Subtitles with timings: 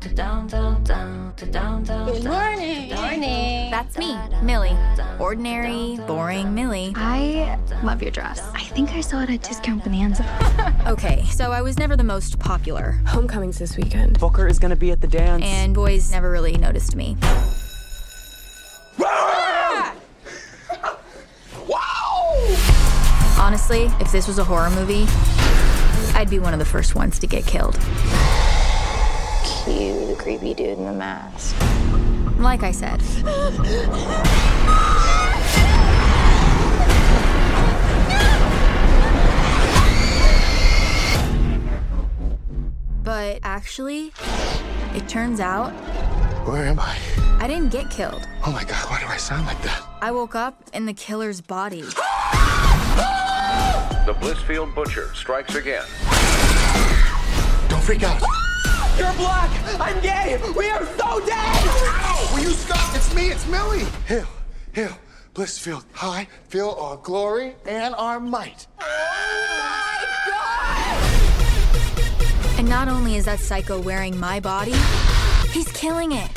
[0.00, 0.16] Good
[2.24, 2.94] morning.
[2.94, 3.70] Morning.
[3.70, 4.76] That's me, Millie.
[5.18, 6.92] Ordinary, boring Millie.
[6.94, 8.40] I love your dress.
[8.54, 10.24] I think I saw it at Discount Bonanza.
[10.88, 14.18] Okay, so I was never the most popular, Homecoming's this weekend.
[14.20, 15.44] Booker is gonna be at the dance.
[15.44, 17.16] and boys never really noticed me.
[23.38, 25.06] Honestly, if this was a horror movie,
[26.16, 27.78] I'd be one of the first ones to get killed.
[29.68, 31.54] Cue the creepy dude in the mask.
[32.38, 33.02] Like I said.
[43.04, 44.12] But actually,
[44.94, 45.72] it turns out
[46.46, 46.98] Where am I?
[47.40, 48.26] I didn't get killed.
[48.46, 49.82] Oh my god, why do I sound like that?
[50.00, 51.82] I woke up in the killer's body.
[54.06, 55.84] The Blissfield Butcher strikes again.
[57.68, 58.22] Don't freak out.
[58.98, 59.50] You're black!
[59.80, 60.40] I'm gay!
[60.56, 61.30] We are so dead!
[61.30, 62.30] Ow!
[62.34, 62.96] Will you stop?
[62.96, 63.86] It's me, it's Millie.
[64.06, 64.26] Hill,
[64.72, 64.98] Hill,
[65.34, 65.84] Blissfield.
[65.92, 68.66] High, feel our glory and our might.
[72.58, 74.74] And not only is that psycho wearing my body,
[75.52, 76.28] he's killing it.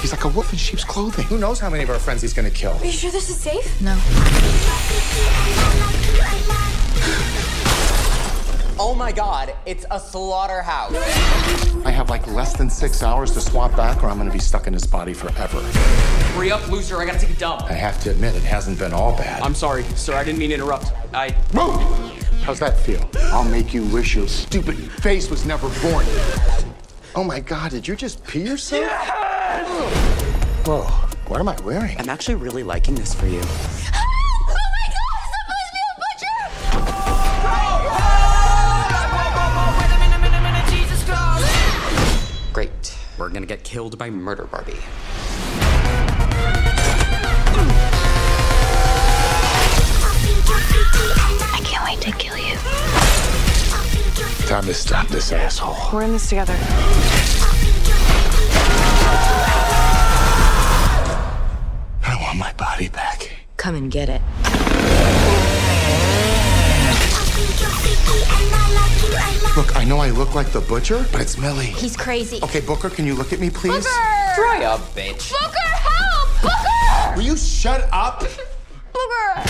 [0.00, 1.26] He's like a wolf in sheep's clothing.
[1.26, 2.72] Who knows how many of our friends he's gonna kill?
[2.72, 3.80] Are you sure this is safe?
[3.80, 3.96] No.
[8.82, 10.96] Oh my god, it's a slaughterhouse.
[11.84, 14.66] I have like less than six hours to swap back, or I'm gonna be stuck
[14.66, 15.60] in his body forever.
[16.32, 17.64] Hurry up, loser, I gotta take a dump.
[17.64, 19.42] I have to admit, it hasn't been all bad.
[19.42, 20.94] I'm sorry, sir, I didn't mean to interrupt.
[21.12, 21.36] I.
[21.52, 21.78] Move!
[22.40, 23.06] How's that feel?
[23.24, 26.06] I'll make you wish your stupid face was never born.
[27.14, 28.90] Oh my god, did you just pee yourself?
[30.64, 30.84] Whoa,
[31.28, 31.98] what am I wearing?
[31.98, 33.42] I'm actually really liking this for you.
[43.20, 44.78] We're gonna get killed by Murder Barbie.
[51.52, 52.56] I can't wait to kill you.
[54.46, 55.76] Time to stop this asshole.
[55.92, 56.56] We're in this together.
[62.02, 63.32] I want my body back.
[63.58, 64.22] Come and get it.
[69.56, 71.66] Look, I know I look like the butcher, but it's Millie.
[71.66, 72.38] He's crazy.
[72.42, 73.84] Okay, Booker, can you look at me, please?
[73.84, 74.34] Booker!
[74.36, 75.32] Dry up, bitch.
[75.32, 76.42] Booker, help!
[76.42, 77.16] Booker!
[77.16, 78.20] Will you shut up?
[78.92, 79.42] Booker!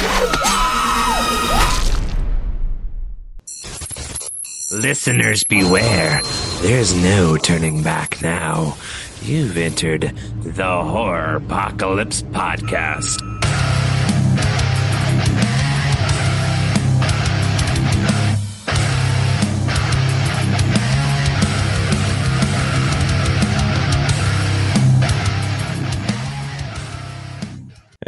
[4.72, 6.20] Listeners beware.
[6.62, 8.76] There's no turning back now.
[9.22, 13.29] You've entered the Horropocalypse Podcast.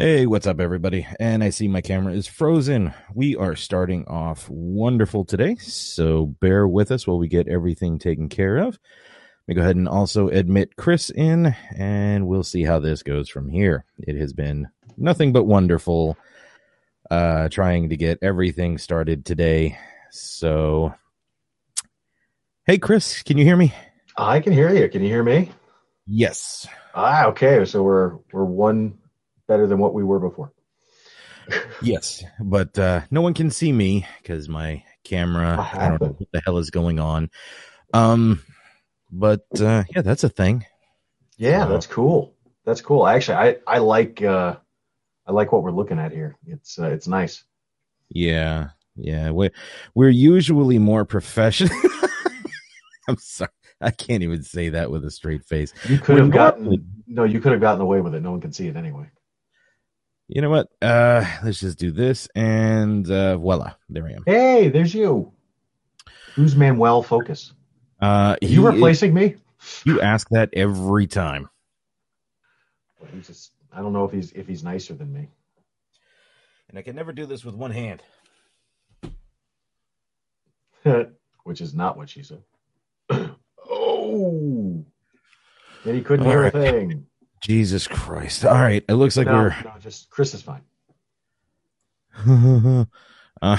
[0.03, 1.07] Hey, what's up, everybody?
[1.21, 2.93] And I see my camera is frozen.
[3.15, 8.29] We are starting off wonderful today, so bear with us while we get everything taken
[8.29, 8.75] care of.
[8.75, 13.29] Let me go ahead and also admit Chris in, and we'll see how this goes
[13.29, 13.85] from here.
[13.97, 16.17] It has been nothing but wonderful
[17.09, 19.79] uh, trying to get everything started today.
[20.11, 20.97] So,
[22.67, 23.73] hey, Chris, can you hear me?
[24.17, 24.89] I can hear you.
[24.89, 25.53] Can you hear me?
[26.09, 26.67] Yes.
[26.93, 27.65] Ah, okay.
[27.65, 28.99] So we're we're one
[29.53, 30.51] better than what we were before.
[31.83, 35.69] Yes, but uh, no one can see me because my camera.
[35.75, 37.31] I don't know what the hell is going on.
[37.93, 38.41] Um,
[39.11, 40.65] but uh, yeah, that's a thing.
[41.37, 42.35] Yeah, So- that's cool.
[42.65, 43.07] That's cool.
[43.09, 44.55] Actually, I I like uh
[45.27, 46.37] I like what we're looking at here.
[46.47, 47.43] It's uh, it's nice.
[48.09, 49.31] Yeah, yeah.
[49.31, 49.51] We're
[49.97, 51.77] we're usually more professional.
[53.09, 55.75] I'm sorry, I can't even say that with a straight face.
[55.89, 58.23] You could We're have gotten no, you could have gotten away with it.
[58.23, 59.11] No one can see it anyway.
[60.29, 60.69] You know what?
[60.81, 64.23] Uh, let's just do this, and uh, voila, there I am.
[64.27, 65.33] Hey, there's you.
[66.35, 67.53] Who's Manuel Focus?
[68.01, 69.37] Uh, Are you he- replacing me?
[69.85, 71.49] You ask that every time.
[73.01, 75.29] Well, he's just I don't know if he's if he's nicer than me.
[76.69, 78.03] And I can never do this with one hand.
[81.45, 82.43] Which is not what she said.
[83.71, 84.85] oh.
[85.85, 87.07] And he couldn't hear a thing.
[87.43, 88.45] Jesus Christ!
[88.45, 89.57] All right, it looks like no, we're.
[89.65, 90.63] no, just Chris is fine.
[92.25, 92.85] uh,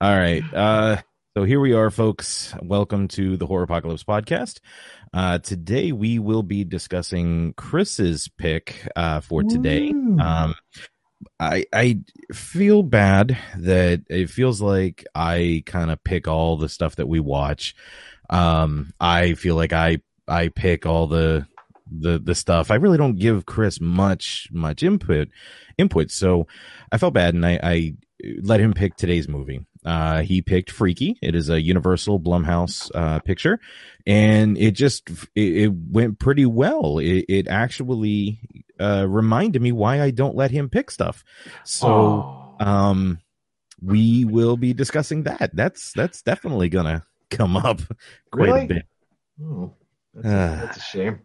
[0.00, 0.42] all right.
[0.54, 0.96] Uh,
[1.36, 2.54] so here we are, folks.
[2.62, 4.60] Welcome to the Horropocalypse podcast.
[5.12, 9.90] Uh, today we will be discussing Chris's pick uh, for today.
[9.90, 10.54] Um,
[11.38, 11.98] I I
[12.32, 17.20] feel bad that it feels like I kind of pick all the stuff that we
[17.20, 17.74] watch.
[18.30, 19.98] Um, I feel like I
[20.28, 21.46] I pick all the
[21.90, 22.70] the the stuff.
[22.70, 25.28] I really don't give Chris much much input
[25.78, 26.10] input.
[26.10, 26.46] So
[26.90, 27.94] I felt bad, and I, I
[28.42, 29.66] let him pick today's movie.
[29.84, 31.18] Uh, he picked Freaky.
[31.20, 33.60] It is a Universal Blumhouse uh, picture,
[34.06, 36.98] and it just it, it went pretty well.
[36.98, 38.40] It, it actually
[38.80, 41.22] uh, reminded me why I don't let him pick stuff.
[41.64, 43.18] So, um,
[43.82, 45.50] we will be discussing that.
[45.52, 47.80] That's that's definitely gonna come up
[48.32, 48.64] quite Really?
[48.64, 48.86] a bit.
[49.42, 49.74] Oh,
[50.14, 51.20] that's, a, that's a shame.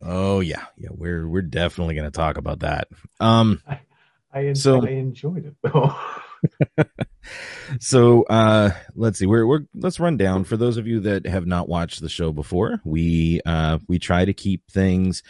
[0.00, 0.88] Oh yeah, yeah.
[0.92, 2.88] We're we're definitely gonna talk about that.
[3.20, 3.60] Um.
[4.34, 5.94] I, en- So- I enjoyed it though.
[7.80, 11.46] so uh let's see we're, we're let's run down for those of you that have
[11.46, 15.22] not watched the show before we uh we try to keep things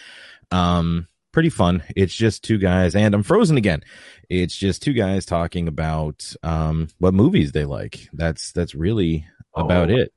[0.51, 3.83] um pretty fun it's just two guys and i'm frozen again
[4.31, 9.91] it's just two guys talking about um what movies they like that's that's really about
[9.91, 9.95] Oh.
[9.97, 10.13] it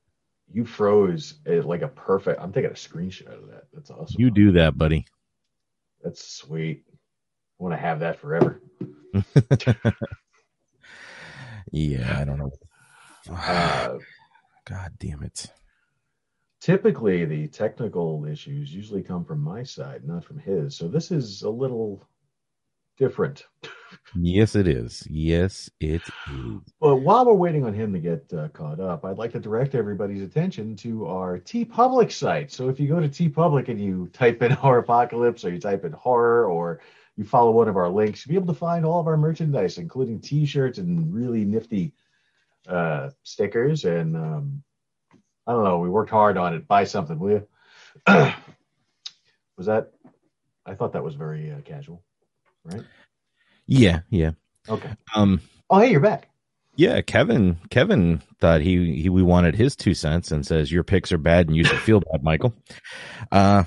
[0.52, 2.40] you froze it like a perfect.
[2.42, 3.64] I'm taking a screenshot of that.
[3.74, 4.16] That's awesome.
[4.20, 5.06] you do that buddy
[6.04, 6.84] That's sweet.
[6.90, 8.62] I want to have that forever.
[11.72, 12.52] yeah i don't know
[13.30, 13.98] Uh,
[14.66, 15.48] god damn it
[16.66, 20.76] typically, the technical issues usually come from my side, not from his.
[20.76, 22.04] So this is a little
[22.98, 23.46] different.
[24.16, 28.48] yes it is yes it is But while we're waiting on him to get uh,
[28.50, 32.52] caught up, I'd like to direct everybody's attention to our TeePublic site.
[32.52, 35.92] So if you go to TeePublic and you type in Horropocalypse or you type in
[35.92, 36.82] horror or
[37.18, 39.78] you follow one of our links, you'll be able to find all of our merchandise,
[39.78, 41.94] including T-shirts and really nifty
[42.68, 43.86] uh, stickers.
[43.86, 44.64] And um,
[45.48, 46.68] I don't know, we worked hard on it.
[46.68, 47.48] Buy something, will you?
[49.58, 49.92] was that?
[50.66, 52.04] I thought that was very uh, casual,
[52.66, 52.84] right?
[53.68, 54.32] yeah yeah
[54.70, 54.90] Okay.
[55.16, 56.30] um Oh, hey, you're back.
[56.76, 57.58] Yeah, Kevin.
[57.72, 61.48] Kevin thought he, he we wanted his two cents and says your picks are bad
[61.48, 62.54] and you should feel bad, Michael.
[63.32, 63.64] Uh,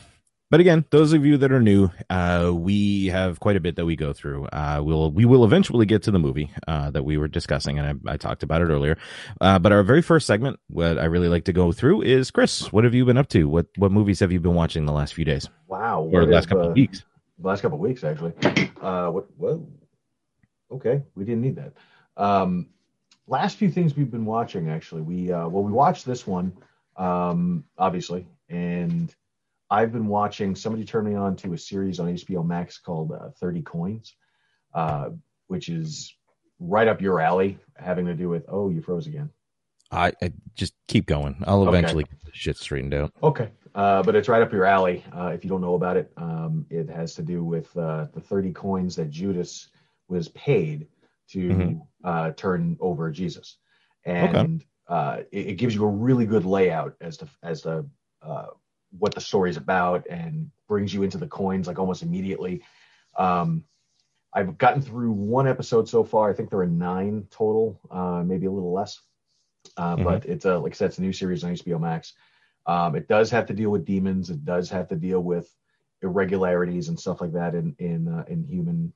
[0.50, 3.84] but again, those of you that are new, uh, we have quite a bit that
[3.84, 4.46] we go through.
[4.46, 8.00] Uh, we'll we will eventually get to the movie uh, that we were discussing, and
[8.08, 8.96] I, I talked about it earlier.
[9.40, 12.72] Uh, but our very first segment, what I really like to go through is Chris.
[12.72, 13.48] What have you been up to?
[13.48, 16.08] What what movies have you been watching the last few days Wow.
[16.12, 17.04] or the last couple uh, of weeks?
[17.40, 18.32] Last couple of weeks actually.
[18.79, 19.26] Uh, what?
[19.37, 19.67] Whoa.
[20.70, 21.73] Okay, we didn't need that.
[22.17, 22.69] Um,
[23.26, 25.02] last few things we've been watching actually.
[25.02, 26.52] We uh, well, we watched this one,
[26.96, 29.12] um, obviously, and
[29.69, 30.55] I've been watching.
[30.55, 34.14] Somebody turned me on to a series on HBO Max called uh, Thirty Coins,
[34.75, 35.11] uh,
[35.49, 36.14] which is
[36.61, 38.44] right up your alley, having to do with.
[38.49, 39.31] Oh, you froze again.
[39.90, 41.43] I, I just keep going.
[41.46, 41.70] I'll Okay.
[41.79, 43.12] eventually get this shit straightened out.
[43.23, 43.50] Okay.
[43.75, 45.05] Uh, but it's right up your alley.
[45.17, 48.20] Uh, if you don't know about it, um, it has to do with uh, the
[48.20, 49.69] 30 coins that Judas
[50.08, 50.88] was paid
[51.31, 51.87] to Mhm.
[52.05, 53.58] uh, turn over Jesus.
[54.05, 57.85] And uh, it, it gives you a really good layout as to, as to
[58.23, 58.46] uh,
[58.99, 62.62] what the story's about and brings you into the coins like almost immediately.
[63.17, 63.64] Um,
[64.32, 66.31] I've gotten through one episode so far.
[66.31, 69.00] I think there are nine total, uh, maybe a little less.
[69.76, 70.05] Uh, Mhm.
[70.05, 72.14] But it's a like I said, it's a new series on HBO Max.
[72.66, 74.31] Um, it does have to deal with demons.
[74.31, 75.55] It does have to deal with
[76.02, 78.93] irregularities and stuff like that in in uh, in human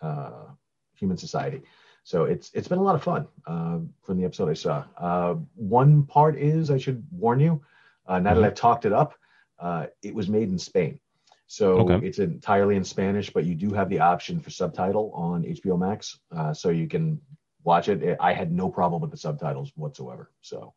[0.00, 0.46] uh,
[0.94, 1.62] human society.
[2.04, 4.84] So it's it's been a lot of fun uh, from the episode I saw.
[4.96, 7.62] Uh, one part is I should warn you,
[8.06, 9.14] uh, now that I've talked it up,
[9.60, 10.98] uh, it was made in Spain.
[11.46, 12.06] So Okay.
[12.06, 16.18] it's entirely in Spanish, but you do have the option for subtitle on HBO Max,
[16.34, 17.20] uh, so you can
[17.64, 18.16] watch it.
[18.20, 20.74] I had no problem with the subtitles whatsoever, so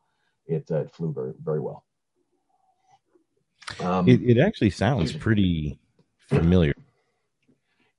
[0.47, 1.85] it, uh, it flew very very well.
[3.79, 5.79] Um, It, it actually sounds pretty
[6.29, 6.73] familiar.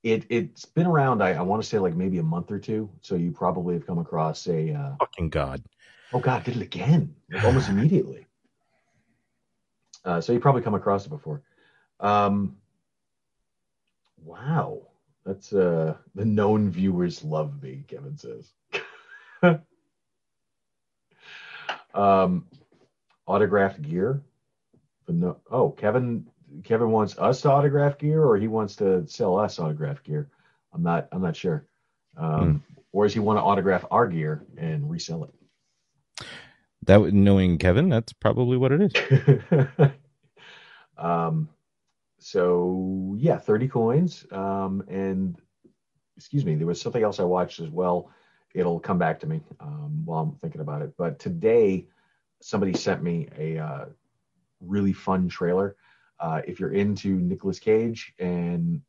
[0.02, 1.22] it it's been around.
[1.22, 2.88] I, I want to say like maybe a month or two.
[3.00, 4.72] So you probably have come across a.
[4.72, 5.62] Uh, Fucking God.
[6.12, 8.26] oh God, did it again, like almost immediately.
[10.04, 11.42] Uh, so you probably come across it before.
[11.98, 12.56] Um,
[14.22, 14.85] wow,
[15.26, 17.85] that's uh, the known viewers love me.
[17.88, 18.52] Kevin says.
[21.95, 22.47] um,
[23.26, 24.23] autographed gear.
[25.04, 26.26] But no, oh, Kevin.
[26.62, 30.30] Kevin wants us to autograph gear, or he wants to sell us autograph gear.
[30.73, 31.09] I'm not.
[31.12, 31.66] I'm not sure.
[32.16, 36.26] Um, Or does he want to autograph our gear and resell it?
[36.85, 39.90] That knowing Kevin, that's probably what it is.
[40.99, 41.49] um,
[42.18, 44.26] so yeah, 30 coins.
[44.30, 45.40] Um, and
[46.16, 48.11] excuse me, there was something else I watched as well.
[48.54, 50.94] It'll come back to me um, while I'm thinking about it.
[50.96, 51.87] But today,
[52.40, 53.85] somebody sent me a uh,
[54.61, 55.76] really fun trailer.
[56.18, 58.80] Uh, if you're into Nicolas Cage and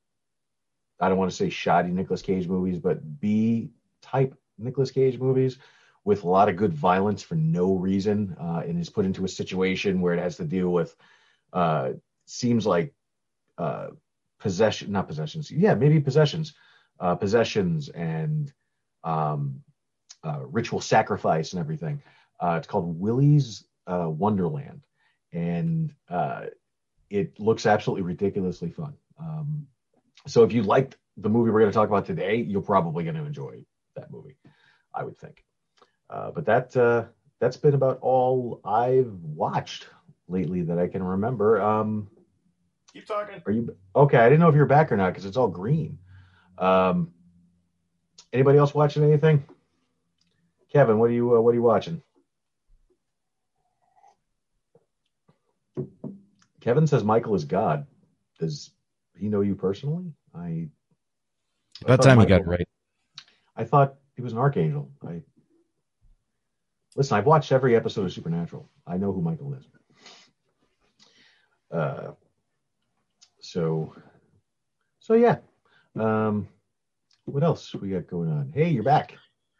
[1.00, 3.69] I don't want to say shoddy Nicolas Cage movies, but B
[4.01, 5.57] type Nicolas Cage movies
[6.05, 9.29] with a lot of good violence for no reason, uh, and is put into a
[9.29, 10.96] situation where it has to deal with
[11.51, 11.89] uh,
[12.25, 12.93] seems like
[13.57, 13.87] uh,
[14.39, 16.53] possession, not possessions, yeah, maybe possessions,
[16.99, 18.53] uh, possessions and
[19.03, 19.61] um,
[20.23, 22.01] uh, ritual sacrifice and everything.
[22.39, 24.81] Uh, it's called Willy's uh, Wonderland,
[25.33, 26.45] and uh,
[27.09, 28.93] it looks absolutely ridiculously fun.
[29.19, 29.67] Um,
[30.27, 33.15] so if you liked the movie we're going to talk about today, you're probably going
[33.15, 33.63] to enjoy
[33.95, 34.37] that movie,
[34.93, 35.43] I would think.
[36.09, 37.05] Uh, but that uh,
[37.39, 39.87] that's been about all I've watched
[40.27, 41.61] lately that I can remember.
[41.61, 42.09] Um,
[42.97, 43.43] Keep talking.
[43.45, 44.17] are you okay?
[44.17, 45.99] I didn't know if you're back or not because it's all green.
[46.57, 47.11] Um,
[48.33, 49.45] anybody else watching anything?
[50.73, 52.01] Kevin, what are you uh, what are you watching?
[56.59, 57.85] Kevin says Michael is God.
[58.39, 58.71] Does
[59.15, 60.11] he know you personally?
[60.33, 60.69] I I
[61.83, 62.67] About thought time you got it right.
[63.55, 64.91] I thought he was an archangel.
[65.07, 65.21] I
[66.95, 67.15] listen.
[67.15, 68.67] I've watched every episode of Supernatural.
[68.87, 69.67] I know who Michael is.
[71.71, 72.13] Uh,
[73.51, 73.93] so,
[74.99, 75.37] so yeah.
[75.99, 76.47] Um,
[77.25, 78.51] what else we got going on?
[78.53, 79.13] Hey, you're back.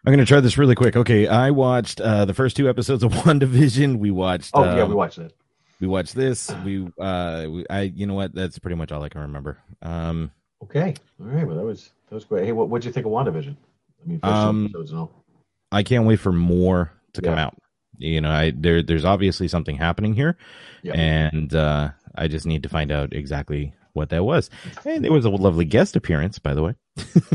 [0.06, 0.96] I'm going to try this really quick.
[0.96, 3.98] Okay, I watched uh, the first two episodes of WandaVision.
[4.00, 4.52] We watched.
[4.54, 5.34] Oh yeah, um, we watched that.
[5.82, 6.52] we watched this.
[6.64, 8.34] We, uh, we, I, you know what?
[8.34, 9.58] That's pretty much all I can remember.
[9.82, 10.32] Um,
[10.64, 11.46] Okay, all right.
[11.46, 12.46] Well, that was that was great.
[12.46, 13.56] Hey, what what'd you think of WandaVision?
[14.04, 15.24] I mean, first Um, episodes and all.
[15.72, 17.56] I can't wait for more to come out.
[18.00, 20.36] You know, I there, there's obviously something happening here,
[20.82, 20.94] Yeah.
[20.94, 24.50] and uh, I just need to find out exactly what that was.
[24.86, 26.76] And it was a lovely guest appearance, by the way.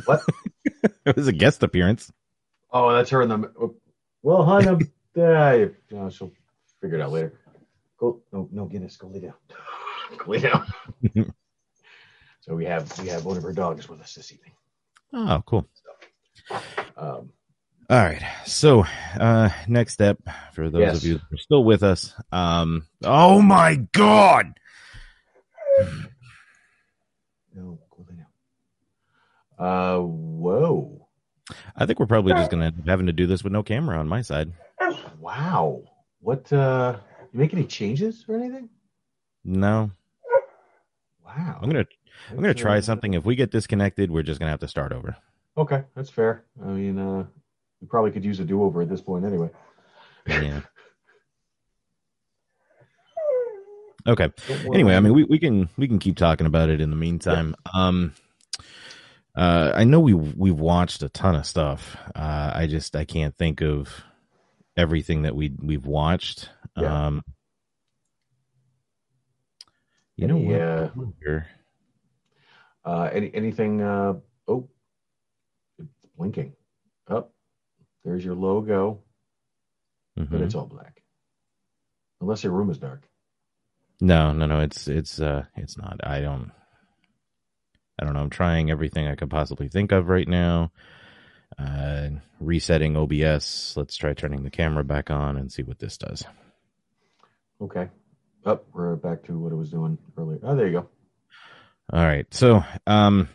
[0.06, 0.22] What?
[1.04, 2.10] it was a guest appearance.
[2.70, 3.74] Oh, that's her in the.
[4.22, 4.78] Well, hon, uh,
[5.14, 6.32] you know, she'll
[6.80, 7.34] figure it out later.
[7.98, 9.34] Go, no, no, Guinness, go lay down.
[10.18, 10.66] go lay down.
[12.40, 14.52] so we have we have one of her dogs with us this evening.
[15.12, 15.68] Oh, cool.
[16.96, 17.30] Um,
[17.90, 18.22] All right.
[18.46, 18.84] So,
[19.20, 20.18] uh, next step
[20.54, 20.96] for those Yes.
[20.96, 22.14] of you that are still with us.
[22.32, 24.54] Um, oh my God.
[27.54, 28.26] No, go lay down.
[29.58, 31.08] Uh, whoa,
[31.76, 33.62] I think we're probably just going to end up having to do this with no
[33.62, 34.52] camera on my side.
[35.20, 35.82] wow.
[36.20, 36.52] What?
[36.52, 36.98] uh
[37.32, 38.68] You make any changes or anything?
[39.44, 39.90] No,
[41.24, 41.58] Wow.
[41.62, 41.90] I'm going to,
[42.30, 43.14] I'm going to try something.
[43.14, 45.16] If we get disconnected, we're just going to have to start over.
[45.56, 46.44] Okay, that's fair.
[46.62, 47.24] I mean, uh,
[47.80, 49.50] we probably could use a do over at this point anyway.
[50.26, 50.60] Yeah.
[54.06, 54.30] Okay.
[54.74, 57.54] Anyway, I mean, we, we can we can keep talking about it in the meantime.
[57.72, 58.14] Um,
[59.36, 61.96] uh, I know we we've watched a ton of stuff.
[62.14, 64.02] Uh, I just I can't think of
[64.76, 66.50] everything that we we've watched.
[66.76, 67.06] Yeah.
[67.06, 67.24] Um,
[70.16, 70.60] you know what?
[70.60, 71.40] uh.
[72.84, 73.80] Uh, any anything?
[73.80, 74.14] Uh,
[74.48, 74.68] oh,
[75.78, 76.52] it's blinking.
[77.08, 77.32] Up
[78.04, 79.00] there's your logo,
[80.16, 80.40] but Mhm.
[80.42, 81.02] it's all black.
[82.20, 83.08] Unless your room is dark.
[84.02, 84.58] No, no, no.
[84.60, 86.00] It's it's uh it's not.
[86.02, 86.50] I don't.
[88.00, 88.20] I don't know.
[88.20, 90.72] I'm trying everything I could possibly think of right now.
[91.56, 92.08] Uh,
[92.40, 93.74] resetting OBS.
[93.76, 96.24] Let's try turning the camera back on and see what this does.
[97.60, 97.88] Okay.
[98.44, 100.40] Up, we're back to what it was doing earlier.
[100.42, 100.88] Oh, there you go.
[101.92, 102.26] All right.
[102.34, 103.28] So, um,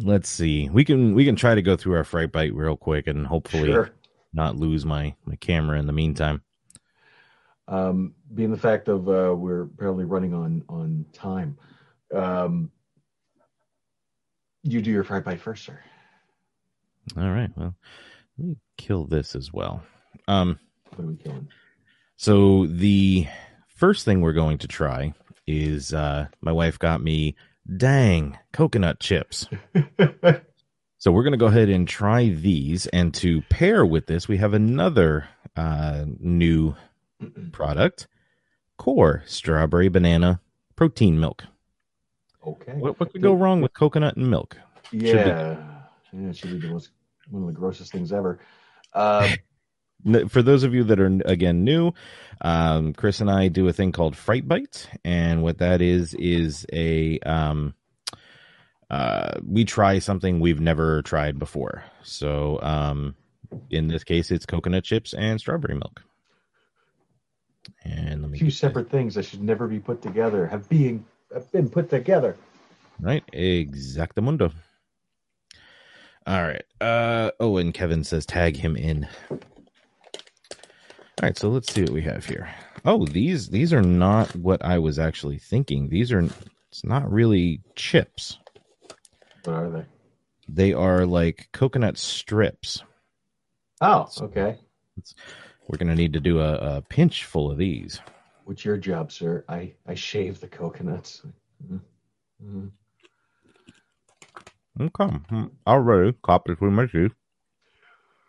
[0.00, 0.68] let's see.
[0.70, 3.66] We can we can try to go through our fright bite real quick and hopefully
[3.70, 3.90] Sure.
[4.32, 6.42] not lose my my camera in the meantime.
[7.70, 11.56] Um, being the fact of uh, we're apparently running on on time.
[12.12, 12.70] Um,
[14.62, 15.78] you do your fried bite first, sir.
[17.16, 17.50] All right.
[17.56, 17.74] Well,
[18.36, 19.82] let me kill this as well.
[20.28, 20.58] Um.
[20.96, 21.48] What are we killing?
[22.16, 23.26] So the
[23.68, 25.14] first thing we're going to try
[25.46, 27.36] is uh my wife got me
[27.76, 29.46] dang coconut chips.
[30.98, 34.36] so we're going to go ahead and try these and to pair with this we
[34.36, 36.74] have another uh new
[37.52, 38.06] product,
[38.76, 40.40] Core strawberry banana
[40.76, 41.44] protein milk.
[42.46, 42.72] Okay.
[42.72, 44.56] What, what could go wrong with coconut and milk?
[44.90, 45.80] be- Yeah.
[46.12, 46.90] Yeah, it should be the most
[47.28, 48.40] one of the grossest things ever.
[48.92, 49.28] Uh,
[50.28, 51.92] For those of you that are again new,
[52.40, 56.64] um, Chris and I do a thing called Fright Bite, and what that is is
[56.72, 57.74] a um,
[58.88, 61.84] uh, we try something we've never tried before.
[62.02, 63.14] So um,
[63.68, 66.02] in this case, it's coconut chips and strawberry milk.
[67.84, 71.50] And let me two separate things that should never be put together have being have
[71.52, 72.36] been put together.
[73.00, 74.52] Right, exactamundo.
[76.26, 76.64] All right.
[76.80, 79.08] Uh oh, and Kevin says tag him in.
[79.30, 79.38] All
[81.22, 82.48] right, so let's see what we have here.
[82.84, 85.88] Oh, these these are not what I was actually thinking.
[85.88, 86.22] These are
[86.70, 88.38] it's not really chips.
[89.44, 89.84] What are they?
[90.48, 92.82] They are like coconut strips.
[93.80, 94.58] Oh, okay.
[95.70, 98.00] We're gonna need to do a, a pinch full of these.
[98.44, 99.44] What's your job, sir?
[99.48, 101.22] I I shave the coconuts.
[102.42, 102.66] Mm-hmm.
[104.80, 105.16] Okay.
[105.68, 107.12] Already cop between my teeth.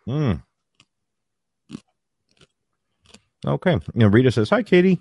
[0.06, 0.34] Hmm.
[3.44, 3.72] Okay.
[3.72, 5.00] You know, Rita says, Hi, Katie.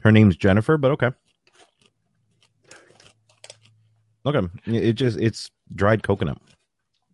[0.00, 1.10] Her name's Jennifer, but okay.
[4.24, 4.48] Okay.
[4.64, 6.38] It just it's dried coconut.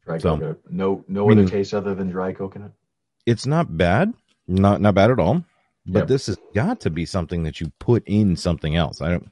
[0.05, 0.61] Dry So- coconut.
[0.71, 2.73] No no I mean- other taste other than dry coconut.
[3.27, 4.13] It's not bad.
[4.49, 5.45] Not not bad at all.
[5.87, 6.09] But Yep.
[6.09, 9.01] this has got to be something that you put in something else.
[9.03, 9.31] I don't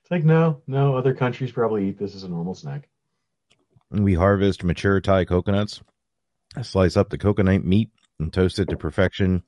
[0.00, 0.96] It's like no, no.
[0.96, 2.88] Other countries probably eat this as a normal snack.
[3.90, 5.80] We harvest mature Thai coconuts,
[6.62, 9.42] slice up the coconut meat, and toast it to perfection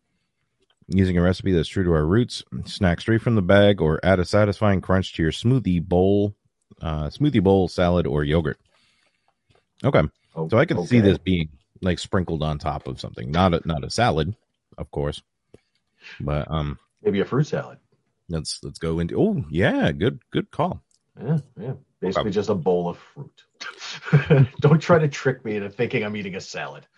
[0.88, 2.42] using a recipe that's true to our roots.
[2.64, 6.35] Snack straight from the bag or add a satisfying crunch to your smoothie bowl,
[6.82, 8.58] uh, smoothie bowl, salad, or yogurt.
[9.84, 10.02] Okay,
[10.36, 11.48] Oh, so I can see this being
[11.82, 14.34] like sprinkled on top of something, not a not a salad,
[14.78, 15.22] of course,
[16.20, 17.78] but um, Maybe a fruit salad.
[18.28, 19.18] let's let's go into.
[19.20, 20.82] Oh yeah, good good call.
[21.20, 21.72] Yeah, yeah.
[22.00, 22.34] Basically, Okay.
[22.34, 23.44] just a bowl of fruit.
[24.60, 26.86] Don't try to trick me into thinking I'm eating a salad.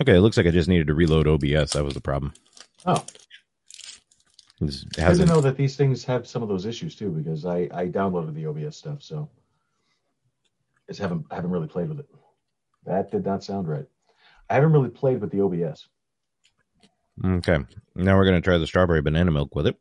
[0.00, 1.72] Okay, it looks like I just needed to reload OBS.
[1.72, 2.32] That was the problem.
[2.86, 3.04] Oh,
[4.60, 7.46] This I hasn't didn't know that these things have some of those issues too because
[7.46, 9.28] I I downloaded the OBS stuff, so
[10.88, 12.08] I just haven't I haven't really played with it.
[12.84, 13.86] That did not sound right.
[14.50, 15.88] I haven't really played with the OBS.
[17.24, 17.58] Okay.
[17.94, 19.76] Now we're going to try the strawberry banana milk with it.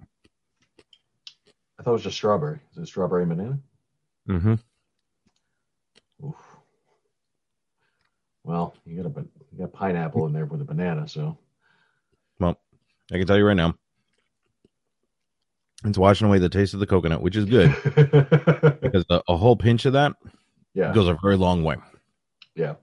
[1.79, 2.59] I thought it was just strawberry.
[2.71, 3.59] Is it strawberry and banana?
[4.27, 4.55] Mm-hmm.
[6.25, 6.35] Oof.
[8.43, 11.37] Well, you got a you got pineapple in there with a banana, so
[12.39, 12.59] Well,
[13.11, 13.75] I can tell you right now.
[15.85, 17.75] It's washing away the taste of the coconut, which is good
[18.81, 20.13] because a, a whole pinch of that
[20.73, 21.75] yeah, goes a very long way.
[22.55, 22.75] yeah.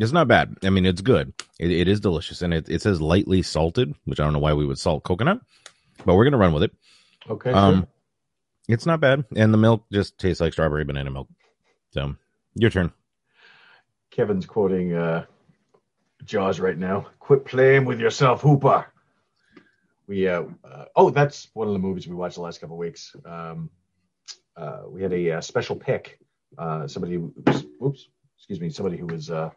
[0.00, 0.56] It's not bad.
[0.62, 1.34] I mean, it's good.
[1.58, 4.52] It, it is delicious, and it, it says lightly salted, which I don't know why
[4.52, 5.40] we would salt coconut,
[6.04, 6.70] but we're gonna run with it.
[7.28, 7.50] Okay.
[7.50, 7.88] Um, sure.
[8.68, 11.28] it's not bad, and the milk just tastes like strawberry banana milk.
[11.90, 12.14] So,
[12.54, 12.92] your turn.
[14.12, 15.24] Kevin's quoting uh,
[16.24, 17.06] Jaws right now.
[17.18, 18.86] Quit playing with yourself, Hooper.
[20.08, 22.80] We uh, uh, oh, that's one of the movies we watched the last couple of
[22.80, 23.14] weeks.
[23.26, 23.68] Um,
[24.56, 26.18] uh, we had a, uh special pick.
[26.56, 27.32] Uh, somebody, who
[27.84, 29.50] oops, excuse me, somebody who was uh,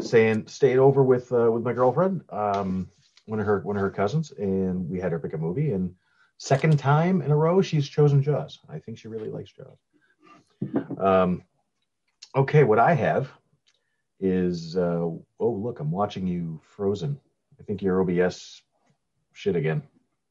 [0.00, 2.90] staying stayed over with with my girlfriend, um,
[3.26, 5.70] one of her one of her cousins, and we had her pick a movie.
[5.70, 5.94] And
[6.36, 8.58] second time in a row, she's chosen Jaws.
[8.68, 9.78] I think she really likes Jaws.
[10.98, 11.44] Um,
[12.34, 13.30] okay, what I have
[14.18, 17.20] is oh look, I'm watching you frozen.
[17.60, 18.62] I think your OBS
[19.32, 19.82] shit again.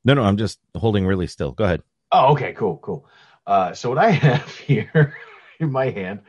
[0.03, 1.51] No, no, I'm just holding really still.
[1.51, 1.83] Go ahead.
[2.11, 3.05] Oh, okay, cool, cool.
[3.45, 5.15] Uh, so what I have here
[5.59, 6.21] in my hand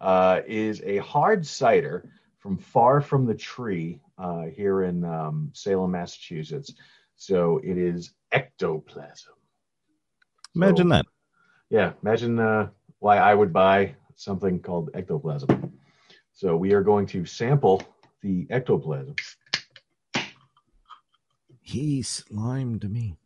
[0.00, 5.90] uh, is a hard cider from Far from the Tree uh, here in um, Salem,
[5.92, 6.72] Massachusetts.
[7.16, 9.34] So it is ectoplasm.
[10.54, 11.06] Imagine So- that.
[11.68, 12.68] Yeah, imagine uh,
[13.00, 15.72] why I would buy something called ectoplasm.
[16.32, 17.82] So we are going to sample
[18.22, 19.16] the ectoplasm.
[21.66, 23.16] He slimed me.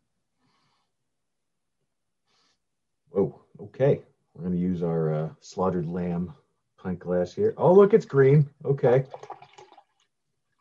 [3.14, 4.00] Oh, okay.
[4.32, 6.32] We're going to use our uh, slaughtered lamb
[6.78, 7.52] pint glass here.
[7.58, 8.48] Oh, look, it's green.
[8.64, 9.04] Okay.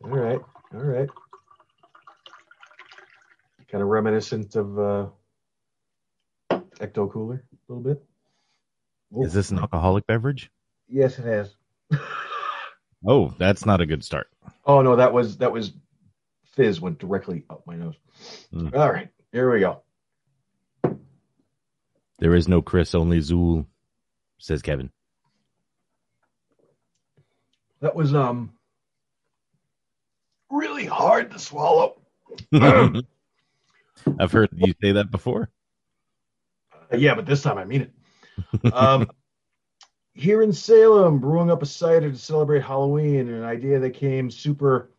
[0.03, 0.41] All right.
[0.73, 1.07] All right.
[3.71, 5.05] Kind of reminiscent of uh,
[6.81, 8.03] Ecto Cooler a little bit.
[9.23, 10.51] Is this an alcoholic beverage?
[10.89, 11.55] Yes, it is.
[13.07, 14.27] Oh, that's not a good start.
[14.65, 15.71] Oh no, that was that was
[16.53, 17.95] fizz went directly up my nose.
[18.53, 18.75] Mm.
[18.75, 19.83] All right, here we go.
[22.19, 23.65] There is no Chris, only Zuul,
[24.37, 24.91] says Kevin.
[27.81, 28.51] That was um
[30.49, 32.01] really hard to swallow.
[32.51, 35.49] I've heard you say that before.
[36.91, 38.73] Uh, yeah, but this time I mean it.
[38.73, 39.09] Um,
[40.13, 44.91] here in Salem, brewing up a cider to celebrate Halloween, an idea that came super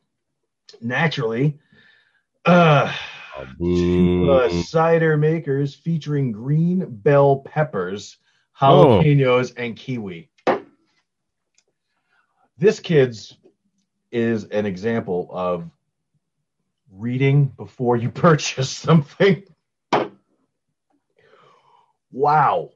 [0.80, 1.58] naturally.
[2.44, 2.92] Uh,
[3.38, 8.18] uh, cider makers featuring green bell peppers,
[8.58, 10.30] jalapenos, and kiwi.
[12.58, 13.36] This kid's
[14.12, 15.70] is an example of
[16.92, 19.44] reading before you purchase something.
[22.12, 22.70] Wow.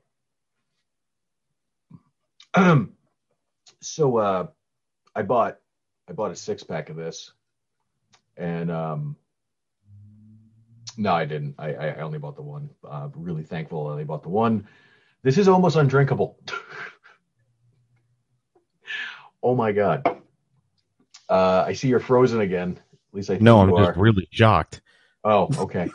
[3.81, 4.47] So uh,
[5.15, 5.59] I bought
[6.09, 7.33] I bought a six pack of this,
[8.37, 9.17] and um,
[10.97, 11.55] No, I didn't.
[11.59, 12.71] I, I only bought the one.
[12.89, 14.67] Uh, really thankful I only bought the one.
[15.23, 16.39] This is almost undrinkable.
[19.43, 20.03] oh my god.
[21.29, 22.79] Uh, I see you're frozen again.
[22.93, 24.01] At least I think No, I'm you just are.
[24.01, 24.83] really shocked.
[25.25, 25.89] Oh, okay.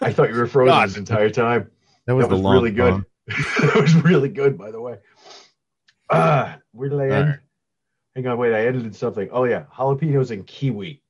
[0.00, 0.88] I thought you were frozen God.
[0.88, 1.70] this entire time.
[2.06, 3.04] That was that the was really good.
[3.26, 4.98] that was really good, by the way.
[6.10, 7.28] Ah, where did I end?
[7.28, 7.38] right.
[8.14, 8.54] Hang on, wait.
[8.54, 9.28] I edited something.
[9.32, 11.02] Oh yeah, jalapenos and kiwi.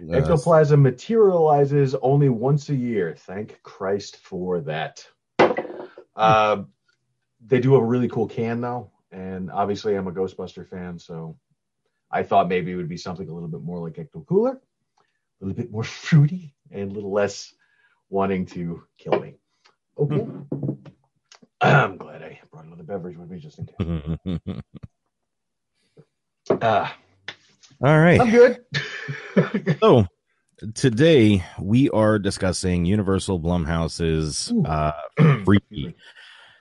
[0.00, 3.14] Uh, Ectoplasm materializes only once a year.
[3.16, 5.06] Thank Christ for that.
[6.14, 6.62] Uh,
[7.44, 11.36] they do have a really cool can though, and obviously I'm a Ghostbuster fan, so
[12.10, 14.60] I thought maybe it would be something a little bit more like Ecto Cooler,
[15.40, 17.54] a little bit more fruity, and a little less
[18.08, 19.34] wanting to kill me.
[19.98, 20.26] Okay.
[21.60, 24.20] I'm glad I brought another beverage with me just in case.
[26.62, 26.96] Ah,
[27.80, 28.20] All right.
[28.20, 28.64] I'm good.
[29.80, 30.06] So
[30.74, 34.92] today we are discussing Universal Blumhouse's uh,
[35.44, 35.94] Freaky.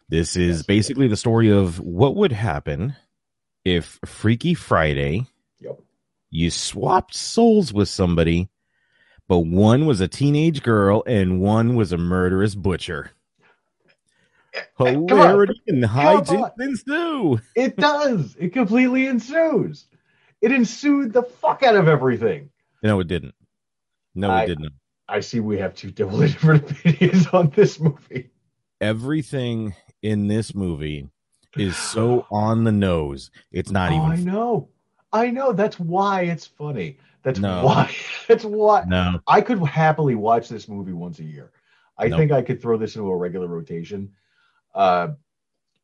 [0.10, 2.96] This is basically the story of what would happen
[3.66, 5.26] if Freaky Friday
[5.60, 5.80] Yep.
[6.30, 8.50] you swapped souls with somebody,
[9.28, 13.12] but one was a teenage girl and one was a murderous butcher.
[14.78, 17.40] Hilarity and hijinks ensue.
[17.56, 18.36] It does.
[18.40, 19.86] It completely ensues.
[20.42, 22.50] It ensued the fuck out of everything.
[22.84, 23.36] No, it didn't.
[24.16, 24.74] No, I- it didn't.
[25.10, 28.30] I see we have two totally different opinions on this movie.
[28.82, 31.08] everything in this movie
[31.56, 33.32] is so on the nose.
[33.52, 34.70] It's not Oh, I know.
[35.14, 35.54] I know.
[35.54, 36.98] That's why it's funny.
[37.24, 37.64] That's No.
[37.66, 37.96] why.
[38.28, 38.84] That's why.
[38.86, 39.20] no.
[39.28, 41.52] I could happily watch this movie once a year.
[41.98, 44.12] I think I could throw this into a regular rotation.
[44.76, 45.10] Uh,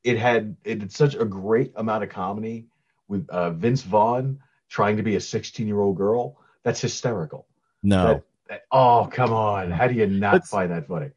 [0.04, 2.68] it had it had such a great amount of comedy
[3.08, 6.38] with uh, Vince Vaughn trying to be a 16 year old girl.
[6.64, 7.48] That's hysterical.
[7.82, 8.06] No.
[8.08, 9.72] That- that- oh come on!
[9.72, 11.08] How do you not Let's- find that funny?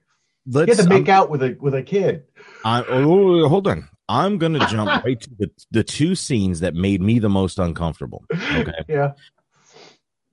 [0.47, 2.25] You Let's had to make I'm- out with a with a kid.
[2.65, 3.89] I, oh, hold on.
[4.09, 8.25] I'm gonna jump right to the, the two scenes that made me the most uncomfortable.
[8.33, 8.73] Okay.
[8.89, 9.13] Yeah.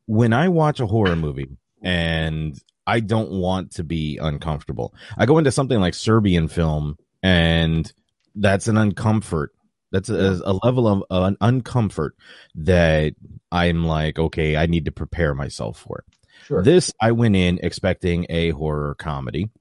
[0.06, 1.50] When I watch a horror movie
[1.82, 7.92] and I don't want to be uncomfortable, I go into something like Serbian film, and
[8.36, 9.48] that's an uncomfort.
[9.94, 12.12] That's a, a level of uh, an uncomfort
[12.56, 13.14] that
[13.52, 16.18] I'm like, okay, I need to prepare myself for it.
[16.48, 16.64] Sure.
[16.64, 19.52] This I went in expecting a horror comedy.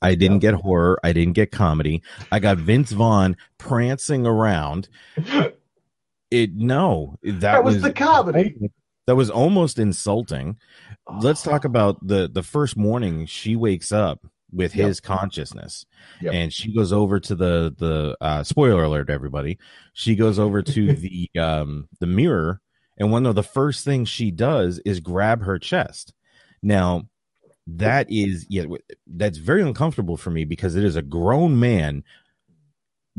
[0.00, 0.98] I didn't get horror.
[1.02, 2.02] I didn't get comedy.
[2.32, 4.88] I got Vince Vaughn prancing around.
[6.30, 8.56] It no, that, That was the comedy.
[9.06, 10.56] That was almost insulting.
[11.20, 14.86] Let's talk about the the first morning she wakes up with Yep.
[14.88, 15.84] his consciousness,
[16.22, 16.32] Yep.
[16.34, 19.58] and she goes over to the the uh, spoiler alert, everybody.
[19.92, 22.60] She goes over to the um the mirror,
[22.96, 26.14] and one of the first things she does is grab her chest.
[26.62, 27.08] Now,
[27.66, 28.64] that is yeah,
[29.06, 32.04] that's very uncomfortable for me because it is a grown man,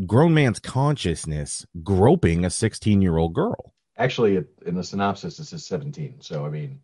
[0.05, 3.73] grown man's consciousness groping a sixteen year old girl.
[3.97, 6.15] Actually, in the synopsis, it says 17.
[6.19, 6.81] So, I mean,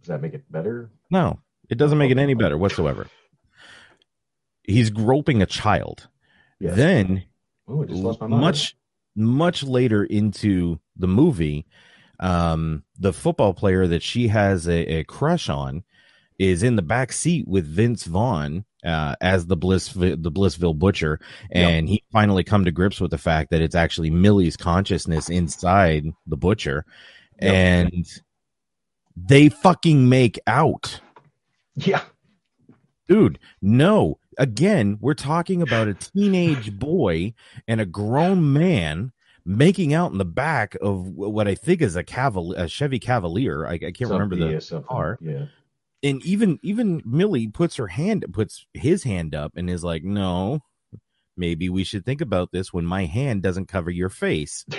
[0.00, 0.88] does that make it better?
[1.10, 3.08] No, it doesn't make it any better whatsoever.
[4.66, 6.08] He's groping a child.
[6.60, 6.76] Yes.
[6.76, 7.22] Then,
[7.70, 8.40] Ooh, just lost my mind.
[8.40, 8.76] much,
[9.14, 11.66] much later into the movie,
[12.20, 15.84] um, the football player that she has a, a crush on
[16.38, 21.18] is in the back seat with Vince Vaughn uh, as the Bliss the Blissfield Butcher,
[21.50, 26.04] and he finally come to grips with the fact that it's actually Millie's consciousness inside
[26.26, 26.84] the Butcher,
[27.40, 27.52] Yep.
[27.54, 28.06] and
[29.16, 31.00] they fucking make out
[31.74, 32.02] Yeah.
[33.08, 37.32] dude no again we're talking about a teenage boy
[37.66, 39.12] and a grown man
[39.44, 43.66] making out in the back of what i think is a caval a chevy cavalier.
[43.66, 45.18] I, I can't remember the yeah, car.
[45.20, 45.46] Yeah.
[46.02, 50.60] and even even millie puts her hand puts his hand up and is like no
[51.36, 54.64] maybe we should think about this when my hand doesn't cover your face.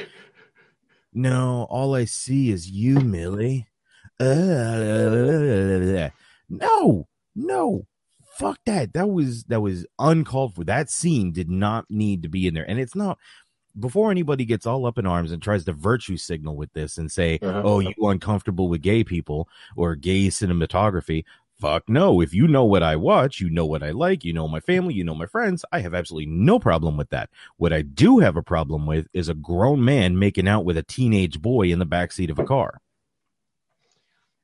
[1.14, 3.66] No all i see is you millie.
[4.20, 6.10] Uh,
[6.50, 7.88] no no
[8.38, 8.94] fuck that.
[8.94, 10.64] That was that was uncalled for.
[10.64, 12.70] That scene did not need to be in there.
[12.70, 13.18] And it's not
[13.80, 17.12] before anybody gets all up in arms and tries to virtue signal with this and
[17.12, 17.62] say Uh-huh.
[17.64, 21.26] oh you uncomfortable with gay people or gay cinematography
[21.60, 22.22] fuck no.
[22.22, 24.94] If you know what i watch you know what i like you know my family
[24.96, 27.30] you know my friends i have absolutely no problem with that.
[27.58, 30.84] What i do have a problem with is a grown man making out with a
[30.84, 32.80] teenage boy in the backseat of a car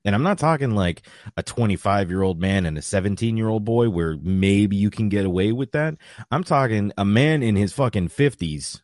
[0.06, 1.04] and I'm not talking like
[1.38, 5.10] a 25 year old man and a 17 year old boy where maybe you can
[5.10, 5.96] get away with that.
[6.32, 8.82] I'm talking a man in his fucking 50s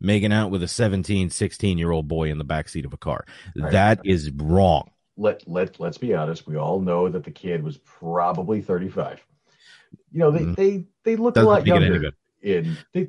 [0.00, 3.24] making out with a 17, 16 year old boy in the backseat of a car.
[3.56, 3.72] Right.
[3.72, 4.90] That is wrong.
[5.16, 6.46] let let let's be honest.
[6.46, 9.20] We all know that the kid was probably 35.
[10.12, 10.56] You know, they Mhm.
[10.56, 12.10] they they look a Doesn't lot it any younger.
[12.42, 13.08] In they,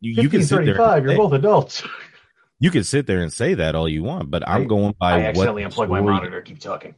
[0.00, 0.74] You, 50 you can and sit there.
[0.76, 1.82] 35, and you're say- both adults.
[2.58, 5.12] You can sit there and say that all you want, but I'm I- going by
[5.12, 6.40] I what accidentally the unplugged my story- monitor.
[6.40, 6.94] Keep talking.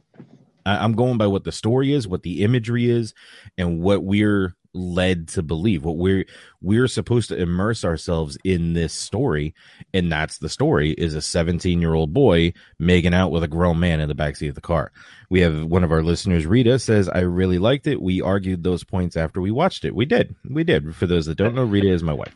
[0.65, 3.13] I- I'm going by what the story is, what the imagery is,
[3.57, 5.83] and what we're led to believe.
[5.83, 6.25] What we're
[6.61, 9.55] we're supposed to immerse ourselves in this story,
[9.93, 13.79] and that's the story: is a 17 year old boy making out with a grown
[13.79, 14.91] man in the backseat of the car.
[15.29, 17.99] We have one of our listeners, Rita, says, "I really liked it.
[18.01, 19.95] We argued those points after we watched it.
[19.95, 20.95] We did, we did.
[20.95, 22.35] For those that don't know, Rita is my wife.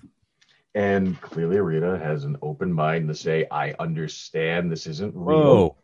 [0.76, 5.38] And clearly, Rita has an open mind to say, "I understand this isn't real.
[5.44, 5.78] Whoa,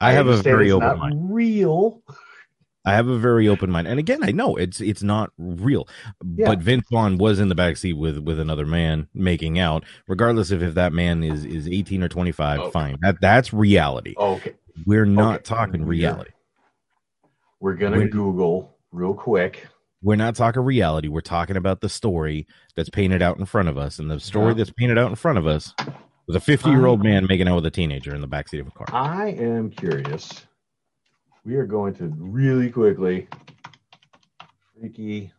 [0.00, 1.34] I have a very open mind.
[1.34, 2.02] Real.
[2.84, 5.86] I have a very open mind, and again, I know it's it's not real,
[6.36, 6.46] Yeah.
[6.46, 9.84] but Vince Vaughn was in the backseat with with another man making out.
[10.06, 12.70] Regardless of if that man is is eighteen or twenty five, Okay.
[12.70, 12.96] fine.
[13.02, 14.14] That that's reality.
[14.16, 14.54] Okay,
[14.86, 15.42] We're not Okay.
[15.44, 16.30] talking reality.
[17.60, 19.66] we're gonna We're- Google real quick.
[20.02, 21.08] We're not talking reality.
[21.08, 24.54] We're talking about the story that's painted out in front of us, and the story
[24.54, 25.74] that's painted out in front of us
[26.26, 28.68] was a fifty year old man making out with a teenager in the backseat of
[28.68, 28.86] a car.
[28.92, 30.46] I am curious.
[31.44, 33.26] We are going to really quickly.
[34.78, 35.32] Freaky.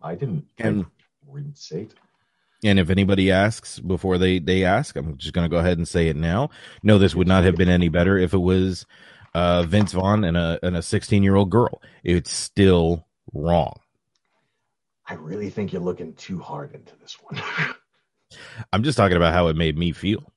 [0.00, 0.46] I didn't.
[0.58, 0.86] And-
[1.28, 1.94] reinstate.
[2.64, 5.86] And if anybody asks before they they ask, I'm just going to go ahead and
[5.86, 6.50] say it now.
[6.82, 8.86] No, this would not have been any better if it was
[9.36, 11.82] uh, Vince Vaughn and a and a 16 year old girl.
[12.02, 13.78] It's still wrong.
[15.06, 17.40] I really think you're looking too hard into this one.
[18.72, 20.32] I'm just talking about how it made me feel.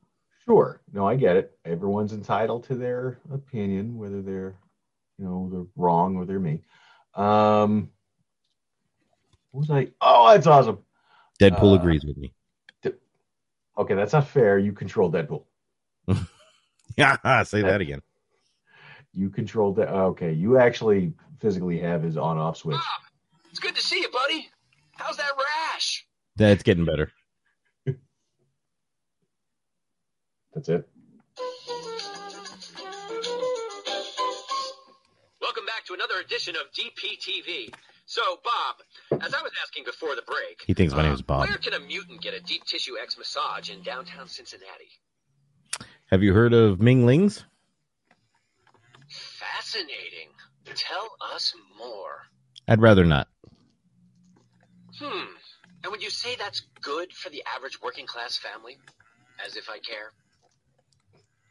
[0.45, 0.81] sure.
[0.93, 1.57] No, I get it.
[1.65, 4.57] Everyone's entitled to their opinion, whether they're,
[5.17, 6.61] you know, they're wrong or they're me.
[7.15, 7.89] Um,
[9.51, 9.87] what was I?
[10.01, 10.79] Oh, that's awesome.
[11.41, 12.33] Deadpool Uh, agrees with me.
[13.77, 14.59] Okay, that's not fair.
[14.59, 15.45] You control Deadpool.
[16.97, 18.01] Yeah, say that again.
[19.13, 19.89] You control that.
[19.89, 22.75] Okay, you actually physically have his on-off switch.
[22.75, 24.47] Bob, It's good to see you, buddy.
[24.91, 25.31] How's that
[25.73, 26.05] rash?
[26.35, 27.11] That's getting better.
[30.53, 30.89] That's it.
[35.41, 37.73] Welcome back to another edition of DPTV.
[38.05, 41.23] So, Bob, as I was asking before the break, He thinks my name is uh,
[41.27, 41.47] Bob.
[41.47, 44.89] Where can a mutant get a deep tissue X massage in downtown Cincinnati?
[46.07, 47.45] Have you heard of Ming Ling's?
[49.69, 50.29] Fascinating.
[50.65, 52.23] Tell us more.
[52.67, 53.27] I'd rather not.
[54.99, 55.27] Hmm.
[55.83, 58.77] And would you say that's good for the average working class family?
[59.45, 60.11] As if I care.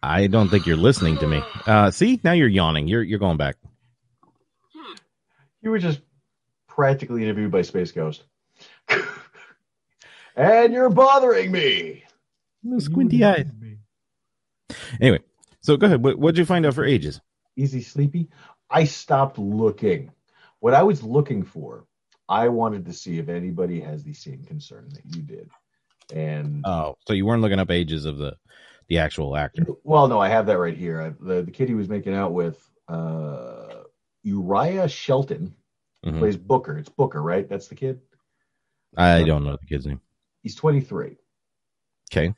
[0.03, 1.43] I don't think you're listening to me.
[1.67, 2.89] Uh, see, now you're yawning.
[2.89, 3.57] You're you're going back.
[5.61, 6.01] You were just
[6.67, 8.25] practically interviewed by Space Ghost.
[10.37, 12.05] and you're bothering me.
[12.63, 13.51] No squinty eyes.
[14.99, 15.21] Anyway,
[15.61, 16.03] so go ahead.
[16.03, 17.21] What what'd you find out for ages?
[17.59, 18.29] Easy sleepy.
[18.71, 20.13] I stopped looking.
[20.61, 21.87] What I was looking for,
[22.29, 25.51] I wanted to see if anybody has the same concern that you did.
[26.15, 28.37] And Oh, so you weren't looking up ages of the
[28.87, 29.67] the actual actor.
[29.83, 31.03] well, no, I have that right here.
[31.03, 33.83] I, the the kid he was making out with, uh,
[34.23, 35.55] Uriah Shelton,
[36.07, 36.19] Mhm.
[36.19, 36.79] plays Booker.
[36.79, 37.49] It's Booker, right?
[37.49, 38.01] That's the kid.
[38.97, 40.01] I don't know the kid's name.
[40.43, 41.19] He's 23.
[42.11, 42.35] Okay.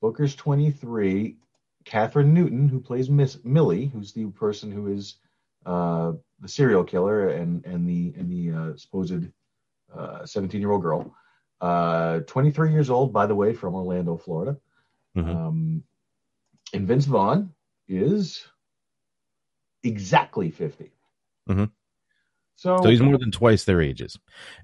[0.00, 1.36] Booker's 23.
[1.84, 5.16] Kathryn Newton, who plays Miss Millie, who's the person who is
[5.66, 9.28] uh, the serial killer and and the and the uh, supposed
[10.24, 11.14] 17 year old girl.
[11.60, 14.58] Uh, 23 years old, by the way, from Orlando, Florida.
[15.16, 15.28] Mhm.
[15.28, 15.84] Um,
[16.72, 17.54] and Vince Vaughn
[17.86, 18.44] is
[19.84, 20.90] exactly 50.
[21.48, 21.70] Mhm.
[22.56, 24.18] So, So he's more than twice their ages.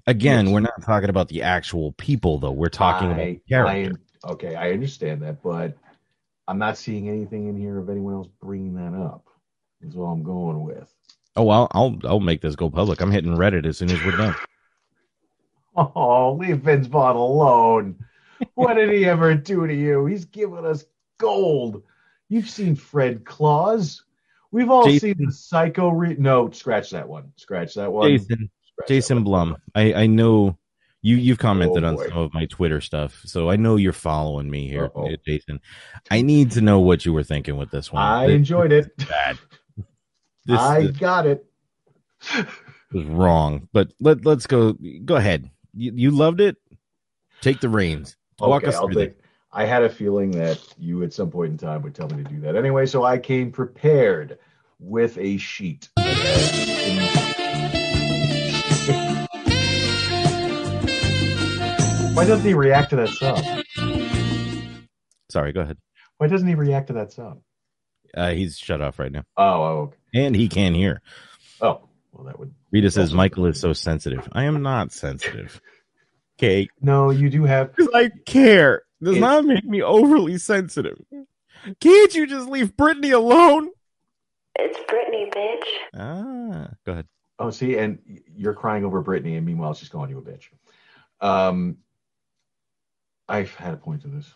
[0.07, 0.53] Again, Yes.
[0.53, 2.51] we're not talking about the actual people, though.
[2.51, 3.99] We're talking about I, the character.
[4.23, 5.77] I, okay, I understand that, but
[6.49, 9.27] I'm not seeing anything in here of anyone else bringing that up.
[9.81, 10.91] Is all I'm going with.
[11.35, 13.01] oh, well, I'll I'll make this go public.
[13.01, 14.35] I'm hitting Reddit as soon as we're done.
[15.75, 18.03] Oh, leave Vince Vaughn alone.
[18.55, 20.07] What did he ever do to you?
[20.07, 20.83] He's given us
[21.19, 21.83] gold.
[22.27, 24.03] You've seen Fred Claus.
[24.51, 25.89] We've all Jason- seen the Psycho.
[25.89, 27.31] Re- no, scratch that one.
[27.37, 28.09] Scratch that one.
[28.09, 29.23] Jason Scratch Jason one.
[29.23, 29.57] Blum.
[29.75, 30.57] I I know
[31.01, 34.49] you you've commented Oh, on some of my Twitter stuff, so I know you're following
[34.49, 35.13] me here, Uh-oh.
[35.13, 35.59] uh, Jason.
[36.11, 38.03] I need to know what you were thinking with this one.
[38.03, 38.95] I This enjoyed it.
[38.97, 39.37] bad.
[40.45, 41.45] This, I this got it.
[42.91, 44.73] was wrong, but let let's go.
[45.05, 45.49] Go ahead.
[45.73, 46.57] You, you loved it.
[47.41, 48.17] Take the reins.
[48.39, 49.15] Walk okay, us through take.
[49.51, 52.29] I had a feeling that you at some point in time would tell me to
[52.29, 52.55] do that.
[52.55, 54.37] Anyway, so I came prepared
[54.79, 55.89] with a sheet.
[62.19, 64.83] Why doesn't he react to that song?
[65.31, 65.77] Sorry, go ahead.
[66.17, 67.43] Why doesn't he react to that song?
[68.13, 69.23] Uh, he's shut off right now.
[69.37, 69.97] Oh, oh, okay.
[70.25, 71.01] And he can't hear.
[71.61, 72.53] Oh, well, that would.
[72.73, 74.27] Rita says Michael is so sensitive.
[74.33, 75.61] I am not sensitive.
[76.37, 76.67] Okay.
[76.81, 77.73] No, you do have.
[77.73, 78.83] Because I care.
[79.01, 80.97] Does It's- not make me overly sensitive.
[81.79, 83.69] Can't you just leave Britney alone?
[84.57, 85.67] It's Britney, bitch.
[85.97, 87.07] Ah, go ahead.
[87.39, 87.99] Oh, see, and
[88.35, 90.47] you're crying over Britney, and meanwhile, she's calling you a bitch.
[91.21, 91.77] Um,
[93.29, 94.33] I've had a point to this.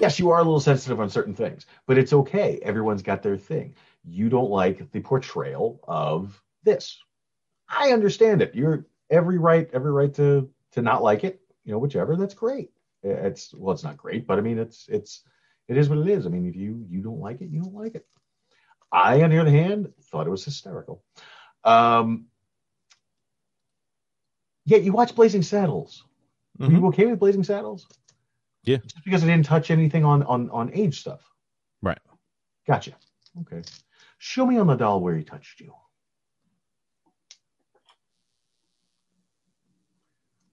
[0.00, 2.58] Yes, you are a little sensitive on certain things, but it's okay.
[2.62, 3.74] Everyone's got their thing.
[4.04, 6.98] You don't like the portrayal of this.
[7.68, 8.54] I understand it.
[8.54, 11.40] You're every right, every right to to not like it.
[11.64, 12.16] You know, whichever.
[12.16, 12.70] That's great.
[13.02, 15.22] It's well, it's not great, but I mean, it's it's
[15.68, 16.26] it is what it is.
[16.26, 18.06] I mean, if you you don't like it, you don't like it.
[18.90, 21.02] I, on the other hand, thought it was hysterical.
[21.64, 22.26] Um,
[24.64, 26.04] yeah, you watch Blazing Saddles.
[26.58, 27.86] Were you okay with Blazing Saddles?
[28.66, 28.78] Yeah.
[28.78, 31.20] Just because I didn't touch anything on on on age stuff.
[31.82, 31.98] Right.
[32.66, 32.92] Gotcha.
[33.40, 33.62] Okay.
[34.18, 35.72] Show me on the doll where he touched you.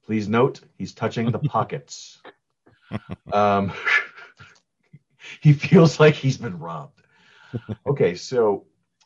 [0.06, 2.22] Please note he's touching the pockets.
[3.32, 3.72] um,
[5.42, 7.00] he feels like he's been robbed.
[7.86, 8.66] Okay, so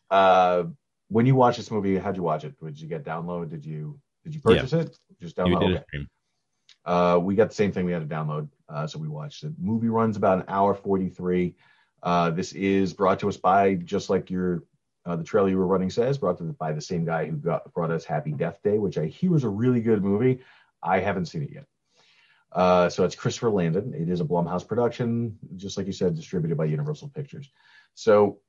[0.10, 0.64] uh,
[1.10, 2.58] when you watch this movie, how'd you watch it?
[2.64, 3.50] Did you get download?
[3.50, 4.98] Did you did you purchase it?
[5.22, 5.64] Just download.
[5.64, 6.08] You did Okay.
[6.88, 7.86] Uh, we got the same thing.
[7.86, 9.52] We had to download, uh, so we watched it.
[9.60, 11.54] Movie runs about an hour forty-three.
[12.02, 14.64] Uh, this is brought to us by just like your
[15.06, 17.36] uh, the trailer you were running says, brought to us by the same guy who
[17.36, 20.40] got brought us Happy Death Day, which I hear is a really good movie.
[20.82, 21.66] I haven't seen it yet.
[22.54, 23.94] Uh, so it's Christopher Landon.
[23.94, 27.52] It is a Blumhouse production, just like you said, distributed by Universal Pictures.
[27.96, 28.40] So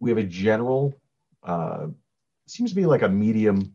[0.00, 0.94] we have a general,
[1.42, 1.86] uh,
[2.46, 3.74] seems to be like a medium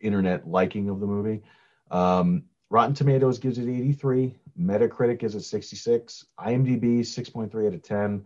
[0.00, 1.42] internet liking of the movie.
[1.90, 4.34] Um, Rotten Tomatoes gives it 83.
[4.60, 6.26] Metacritic gives it 66.
[6.38, 8.24] IMDb 6.3 out of 10.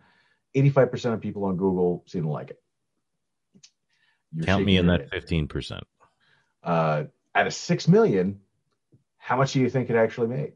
[0.57, 2.61] 85% of people on Google seem to like it.
[4.33, 5.27] You're Count me in that head.
[5.27, 5.81] 15%.
[6.63, 8.41] Uh, out of 6 million,
[9.19, 10.53] how much do you think it actually made?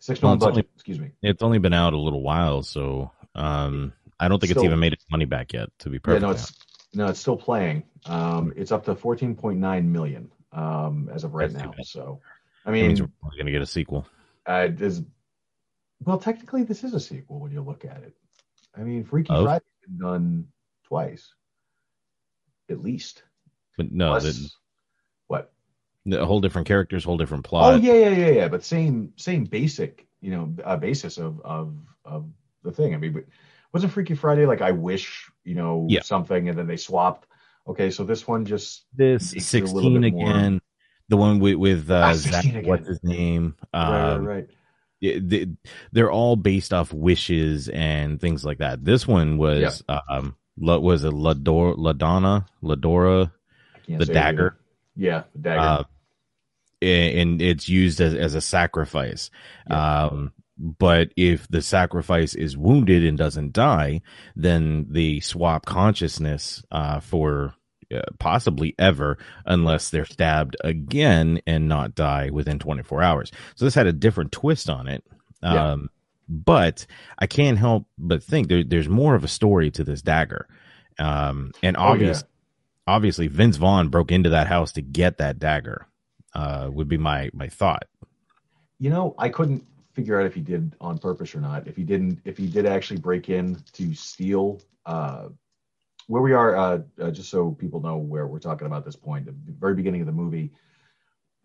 [0.00, 1.10] Six million Well, budget, only- excuse me.
[1.22, 4.92] It's only been out a little while, so um, I don't think it's even made
[4.92, 5.70] its money back yet.
[5.80, 6.52] To be Yeah, perfect, no, it's
[6.94, 7.82] no, it's still playing.
[8.06, 11.72] Um, it's up to 14.9 million um, as of right That's now.
[11.82, 12.20] So,
[12.64, 14.06] I mean, we're probably gonna get a sequel.
[14.46, 15.02] uh, is
[16.04, 18.16] well, technically, this is a sequel when you look at it.
[18.76, 19.44] I mean, Freaky Of?
[19.44, 20.48] Friday's been done
[20.84, 21.32] twice,
[22.70, 23.22] at least.
[23.76, 24.50] But no, Plus- the,
[25.26, 25.52] what?
[26.06, 27.74] the whole different characters, whole different plot.
[27.74, 28.48] Oh yeah, yeah, yeah, yeah.
[28.48, 32.28] But same, same basic, you know, uh, basis of of of
[32.62, 32.94] the thing.
[32.94, 33.24] I mean, but
[33.72, 36.02] wasn't Freaky Friday like I wish, you know, Yeah.
[36.02, 37.26] something, and then they swapped.
[37.68, 40.60] Okay, so this one just This makes it a little sixteen bit more- again,
[41.08, 43.54] the one with with uh, Ah, Zach, what's his name?
[43.74, 44.46] right, right, Um, right.
[45.00, 45.46] yeah, they,
[45.92, 48.84] they're all based off wishes and things like that.
[48.84, 53.32] This one was um, La- was it Lador Ladonna Ladora
[53.86, 54.58] the it dagger.
[54.96, 55.60] Yeah, the dagger.
[55.60, 55.84] uh,
[56.82, 59.30] and it's used as, as a sacrifice.
[59.70, 64.02] Um, but if the sacrifice is wounded and doesn't die,
[64.36, 67.54] then they swap consciousness uh, for
[67.94, 73.32] uh, possibly ever, unless they're stabbed again and not die within 24 hours.
[73.54, 75.04] So this had a different twist on it.
[75.42, 75.72] Yeah.
[75.72, 75.90] Um,
[76.28, 76.86] but
[77.18, 80.46] I can't help but think there, there's more of a story to this dagger.
[80.98, 81.90] Um, and Oh, yeah.
[81.90, 82.24] obvious,
[82.86, 85.86] obviously Vince Vaughn broke into that house to get that dagger.
[86.34, 87.86] Uh, would be my my thought.
[88.78, 91.66] You know, I couldn't figure out if he did on purpose or not.
[91.66, 95.28] If he didn't, if he did actually break in to steal, uh,
[96.08, 99.26] where we are, uh, uh, just so people know where we're talking about this point,
[99.26, 100.50] the very beginning of the movie,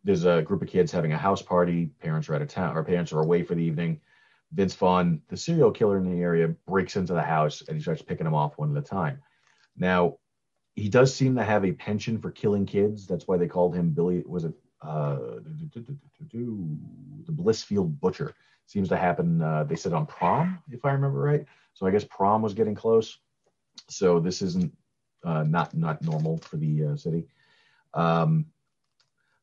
[0.03, 1.91] there's a group of kids having a house party.
[1.99, 3.99] Parents are out of town, or parents are away for the evening.
[4.53, 8.01] Vince Vaughn, the serial killer in the area, breaks into the house and he starts
[8.01, 9.21] picking them off one at a time.
[9.75, 10.17] Now,
[10.75, 13.07] he does seem to have a penchant for killing kids.
[13.07, 14.23] That's why they called him Billy.
[14.25, 15.17] Was it uh,
[15.75, 18.35] the Blissfield Butcher?
[18.65, 19.41] Seems to happen.
[19.41, 21.45] Uh, they said on prom, if I remember right.
[21.73, 23.19] So I guess prom was getting close.
[23.89, 24.73] So this isn't
[25.23, 27.27] uh, not not normal for the uh, city.
[27.93, 28.47] Um,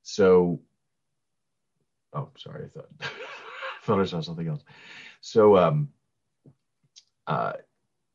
[0.02, 0.60] so,
[2.12, 4.62] oh, sorry, I thought I thought I saw something else.
[5.20, 5.90] So, um,
[7.26, 7.52] uh,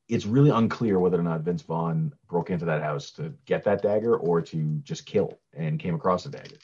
[0.08, 3.82] it's really unclear whether or not Vince Vaughn broke into that house to get that
[3.82, 6.58] dagger or to just kill and came across the dagger.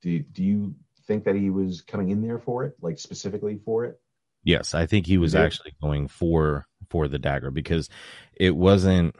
[0.00, 0.74] Do do you
[1.06, 4.00] think that he was coming in there for it, like specifically for it?
[4.44, 7.88] Yes, I think he was actually going for for the dagger because
[8.36, 9.16] it wasn't.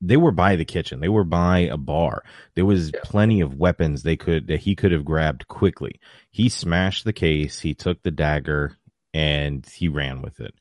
[0.00, 1.00] They were by the kitchen.
[1.00, 2.22] They were by a bar.
[2.54, 3.00] There was Yeah.
[3.02, 5.98] plenty of weapons they could that he could have grabbed quickly.
[6.30, 7.58] He smashed the case.
[7.58, 8.76] He took the dagger
[9.12, 10.54] and he ran with it.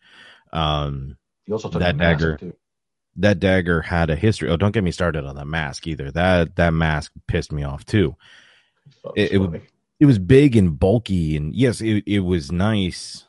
[0.52, 2.56] Um, He also took that dagger too.
[3.18, 4.50] that dagger had a history.
[4.50, 6.10] Oh, don't get me started on that mask either.
[6.10, 8.16] That that mask pissed me off too.
[9.16, 9.62] It, it, was-
[10.00, 13.27] it was big and bulky, and yes, it it was nice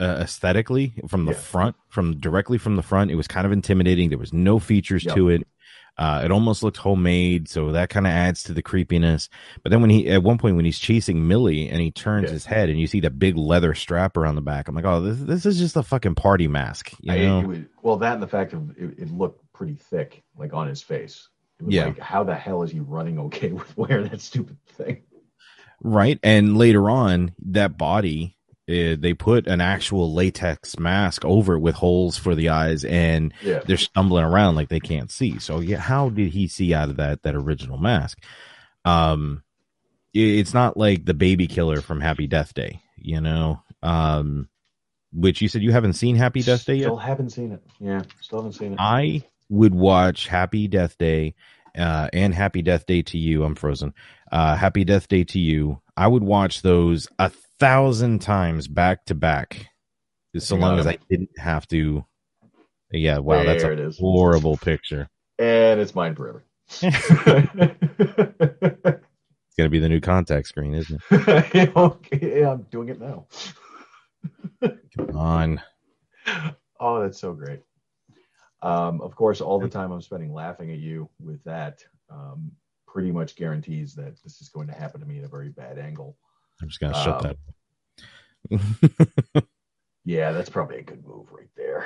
[0.00, 1.38] uh, aesthetically from the Yeah.
[1.38, 3.10] front, from directly from the front.
[3.10, 4.08] It was kind of intimidating.
[4.10, 5.14] There was no features Yep.
[5.14, 5.46] to it.
[5.98, 9.30] Uh, it almost looked homemade, so that kind of adds to the creepiness.
[9.62, 12.32] But then when he, at one point, when he's chasing Millie and he turns Yeah.
[12.32, 15.00] his head and you see that big leather strap around the back, I'm like, oh,
[15.00, 17.40] this this is just a fucking party mask, you I- know?
[17.40, 20.82] was- well, that and the fact of it, it looked pretty thick, like on his
[20.82, 21.30] face.
[21.60, 21.86] It was Yeah.
[21.86, 24.98] like, how the hell is he running okay with wearing that stupid thing?
[25.82, 26.18] Right.
[26.22, 28.35] And later on, that body,
[28.68, 33.32] uh, they put an actual latex mask over it with holes for the eyes, and
[33.42, 33.60] Yeah.
[33.66, 35.38] they're stumbling around like they can't see.
[35.38, 38.18] So, yeah, how did he see out of that that original mask?
[38.84, 39.42] Um,
[40.14, 43.62] i- it's not like the baby killer from Happy Death Day, you know.
[43.82, 44.48] Um,
[45.12, 46.84] which you said you haven't seen Happy Death Day yet.
[46.86, 47.62] Still haven't seen it.
[47.80, 48.78] Yeah, still haven't seen it.
[48.80, 51.34] I would watch Happy Death Day
[51.78, 53.44] uh, and Happy Death Day to You.
[53.44, 53.94] I'm frozen.
[54.32, 55.80] Uh, Happy Death Day to You.
[55.96, 59.66] I would watch those a thousand times back to back,
[60.38, 60.86] so long as.
[60.86, 62.04] I didn't have to.
[62.92, 65.08] Yeah, wow, that's a horrible picture.
[65.38, 66.44] and it's mine forever.
[69.56, 71.72] It's gonna be the new contact screen, isn't it?
[71.76, 73.26] okay, I'm doing it now.
[74.60, 75.62] Come on.
[76.78, 77.60] Oh, that's so great.
[78.60, 82.52] Um, of course, all the time I'm spending laughing at you with that um,
[82.86, 85.78] pretty much guarantees that this is going to happen to me at a very bad
[85.78, 86.18] angle.
[86.62, 87.36] I'm just gonna shut Um,
[88.50, 89.44] that.
[90.08, 91.84] Yeah, that's probably a good move right there.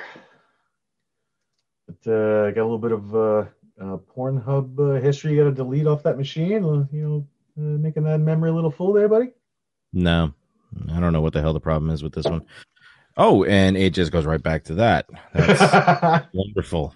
[1.86, 3.44] But uh, I got a little bit of uh,
[3.80, 5.32] uh, Pornhub uh, history.
[5.32, 6.62] You got to delete off that machine.
[6.62, 7.26] uh, You know,
[7.58, 9.28] uh, making that memory a little full there, buddy.
[9.94, 10.34] No,
[10.92, 12.42] I don't know what the hell the problem is with this one.
[13.16, 15.06] Oh, and it just goes right back to that.
[15.32, 16.94] That's wonderful.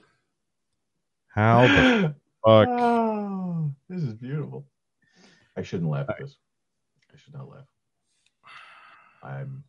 [1.29, 2.15] How the
[2.45, 2.69] fuck?
[2.69, 4.67] Oh, this is beautiful.
[5.57, 6.37] I shouldn't laugh at this.
[7.15, 7.67] I should not laugh.
[9.23, 9.65] I'm.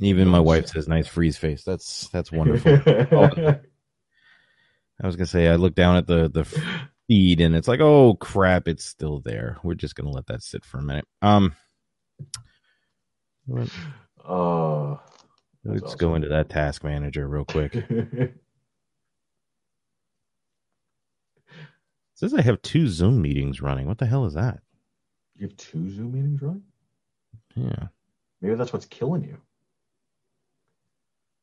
[0.00, 1.64] Even my wife says nice freeze face.
[1.64, 2.78] That's that's wonderful.
[4.98, 6.44] Oh, I was gonna say I look down at the the
[7.06, 9.58] feed and it's like, oh crap, it's still there.
[9.62, 11.06] We're just gonna let that sit for a minute.
[11.22, 11.54] Um,
[13.46, 13.68] what-
[14.28, 15.00] Oh,
[15.64, 17.74] let's that's go into that task manager real quick.
[22.16, 23.86] It says I have two Zoom meetings running.
[23.86, 24.60] What the hell is that?
[25.36, 26.62] you have two Zoom meetings running?
[27.56, 27.88] Yeah.
[28.40, 29.34] Maybe that's what's killing you.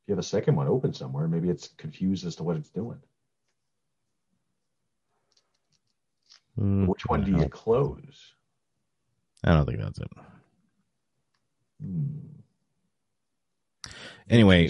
[0.04, 2.70] If you have a second one open somewhere, maybe it's confused as to what it's
[2.70, 3.00] doing.
[6.58, 8.34] Hmm, Which one do you close?
[9.44, 10.08] I don't think that's it.
[11.82, 12.20] Hmm.
[14.30, 14.70] Anyway,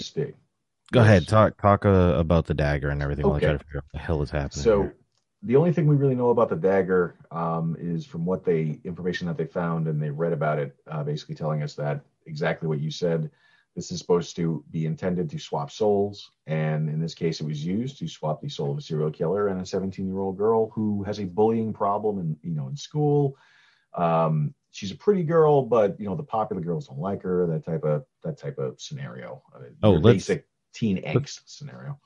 [0.92, 1.28] go ahead.
[1.28, 3.92] Talk talk uh, about the dagger and everything while I try to figure out what
[3.92, 4.62] the hell is happening.
[4.64, 4.96] So here.
[5.44, 9.26] The only thing we really know about the dagger um, is from what they information
[9.26, 12.80] that they found and they read about it, uh, basically telling us that exactly what
[12.80, 13.30] you said.
[13.76, 17.64] This is supposed to be intended to swap souls, and in this case, it was
[17.64, 21.18] used to swap the soul of a serial killer and a 17-year-old girl who has
[21.18, 23.36] a bullying problem, in you know, in school.
[23.94, 27.46] Um, she's a pretty girl, but you know, the popular girls don't like her.
[27.48, 29.42] That type of that type of scenario.
[29.82, 31.98] Oh, your let's- basic teen angst scenario.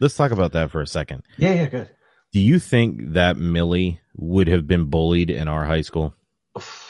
[0.00, 1.22] let's talk about that for a second.
[1.38, 1.88] Yeah, yeah, good.
[2.34, 6.16] Do you think that Millie would have been bullied in our high school?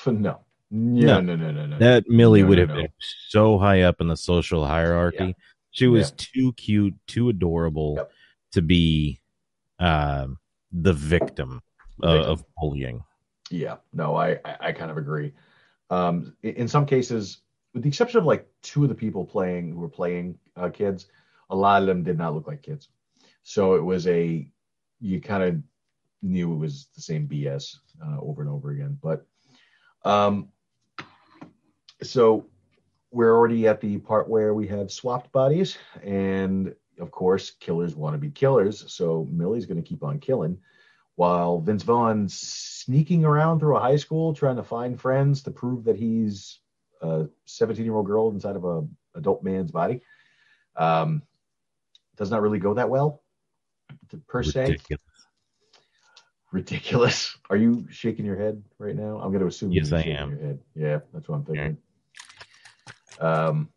[0.07, 0.41] No.
[0.71, 1.79] No, no, no, no, no.
[1.79, 2.77] That Millie No, would have no.
[2.77, 2.89] been
[3.29, 5.27] so high up in the social hierarchy.
[5.27, 5.33] Yeah.
[5.71, 6.15] She was Yeah.
[6.17, 8.13] too cute, too adorable Yep.
[8.53, 9.21] to be
[9.79, 10.39] um
[10.73, 11.61] the victim
[12.03, 13.05] uh, of bullying.
[13.51, 15.35] Yeah, no, I, I, I kind of agree.
[15.91, 17.43] Um, in, in some cases,
[17.75, 21.09] with the exception of like two of the people playing who were playing uh, kids,
[21.51, 22.89] a lot of them did not look like kids.
[23.43, 24.51] So it was a,
[25.01, 25.63] you kind of
[26.23, 28.99] knew it was the same BS uh, over and over again.
[29.03, 29.27] But,
[30.05, 30.49] um,
[32.03, 32.47] so
[33.11, 38.15] we're already at the part where we have swapped bodies, and of course, killers want
[38.15, 38.85] to be killers.
[38.93, 40.59] So Millie's going to keep on killing
[41.17, 45.85] while Vince Vaughn's sneaking around through a high school trying to find friends to prove
[45.85, 46.59] that he's
[47.03, 50.03] a 17 year old girl inside of a adult man's body.
[50.77, 51.23] Um,
[52.17, 53.23] does not really go that well,
[54.27, 54.63] per se.
[54.63, 55.01] Ridiculous.
[56.53, 57.39] Ridiculous.
[57.51, 59.19] Are you shaking your head right now?
[59.21, 59.73] I'm going to assume.
[59.73, 60.31] Yes, you're I am.
[60.31, 60.59] Your head.
[60.75, 61.77] Yeah, that's what I'm thinking.
[63.21, 63.69] Um.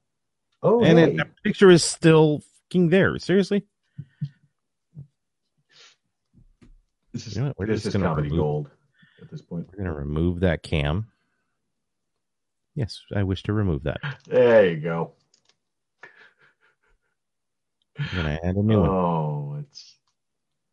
[0.63, 1.05] Oh, and hey.
[1.11, 3.17] it, that picture is still fucking there.
[3.19, 3.63] Seriously?
[7.13, 8.69] this is You know we're this just is gonna comedy remove- gold
[9.21, 9.67] at this point.
[9.71, 11.07] We're gonna remove that cam.
[12.75, 13.99] Yes, I wish to remove that.
[14.27, 15.13] There you go.
[17.99, 18.89] I'm gonna add a new one.
[18.89, 19.96] Oh, it's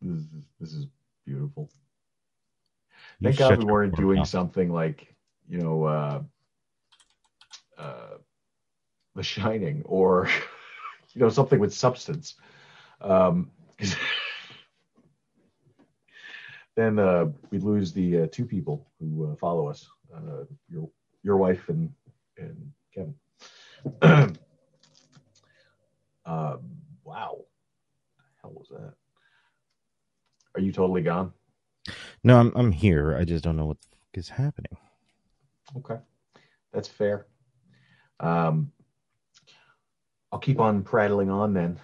[0.05, 0.27] this is,
[0.59, 0.87] this is
[1.25, 1.69] beautiful.
[3.23, 4.27] Thank God we weren't doing mouth.
[4.27, 5.15] something like
[5.47, 6.21] you know uh,
[7.77, 8.17] uh,
[9.15, 10.27] The Shining or
[11.13, 12.35] you know something with substance.
[13.01, 13.49] Um,
[16.75, 20.89] then uh, we lose the uh, two people who uh, follow us, uh, your
[21.23, 21.91] your wife and
[22.37, 23.15] and Kevin.
[26.25, 26.63] um,
[27.03, 27.37] wow,
[28.17, 28.93] the hell was that?
[30.55, 31.33] Are you totally gone?
[32.23, 33.15] No, I'm I'm here.
[33.15, 34.77] I just don't know what the fuck is happening.
[35.77, 35.97] Okay,
[36.71, 37.27] that's fair.
[38.19, 38.71] Um,
[40.31, 41.79] I'll keep on prattling on then.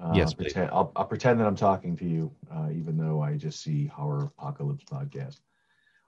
[0.00, 3.36] Uh, Yes, pretend, I'll, I'll pretend that I'm talking to you, uh, even though I
[3.36, 5.38] just see Horropocalypse podcast.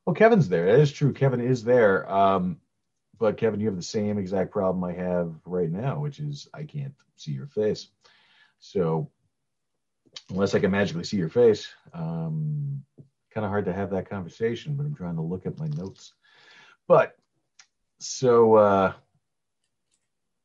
[0.05, 0.67] Well, Kevin's there.
[0.67, 1.13] That is true.
[1.13, 2.11] Kevin is there.
[2.11, 2.61] Um,
[3.19, 6.65] but Kevin, you have the same exact problem I have right now, which is I
[6.65, 7.89] can't see your face.
[8.59, 9.11] So
[10.31, 12.83] unless I can magically see your face, um,
[13.31, 14.75] kind of hard to have that conversation.
[14.75, 16.15] But I'm trying to look at my notes.
[16.89, 17.17] But
[17.99, 18.93] so uh,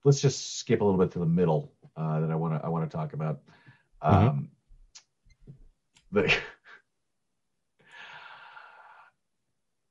[0.03, 2.69] let's just skip a little bit to the middle uh, that I want to I
[2.69, 3.39] want to talk about.
[4.01, 4.49] Um,
[6.11, 6.33] the,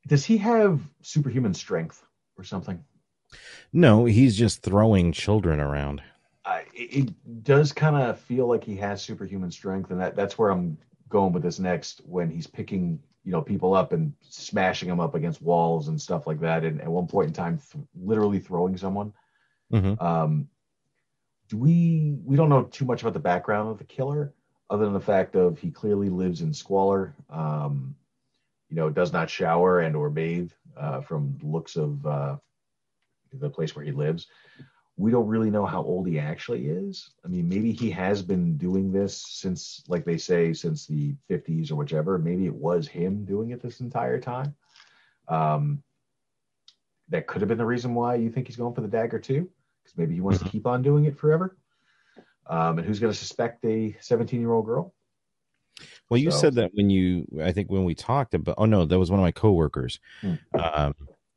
[0.06, 2.04] does he have superhuman strength
[2.36, 2.84] or something?
[3.72, 6.02] No, he's just throwing children around.
[6.50, 10.36] I, it it does kind of feel like he has superhuman strength, and that, that's
[10.36, 10.76] where I'm
[11.08, 12.00] going with this next.
[12.04, 16.26] When he's picking, you know, people up and smashing them up against walls and stuff
[16.26, 19.12] like that, and at one point in time, th- literally throwing someone.
[19.72, 20.00] Mhm.
[20.02, 20.48] Um,
[21.48, 24.34] do we we don't know too much about the background of the killer,
[24.70, 27.14] other than the fact of he clearly lives in squalor.
[27.28, 27.94] Um,
[28.68, 32.36] you know, does not shower and or bathe uh, from looks of uh,
[33.32, 34.26] the place where he lives
[35.00, 37.12] we don't really know how old he actually is.
[37.24, 41.70] I mean, maybe he has been doing this since, like they say, since the 50s
[41.70, 42.18] or whichever.
[42.18, 44.54] Maybe it was him doing it this entire time.
[45.26, 45.82] Um,
[47.08, 49.48] that could have been the reason why you think he's going for the dagger too,
[49.82, 51.56] because maybe he wants to keep on doing it forever.
[52.46, 54.92] Um, and who's going to suspect a 17 year old girl?
[56.10, 58.84] Well, you So- said that when you, I think when we talked about, oh no,
[58.84, 59.98] that was one of my coworkers.
[60.20, 60.34] Hmm.
[60.52, 60.94] Um,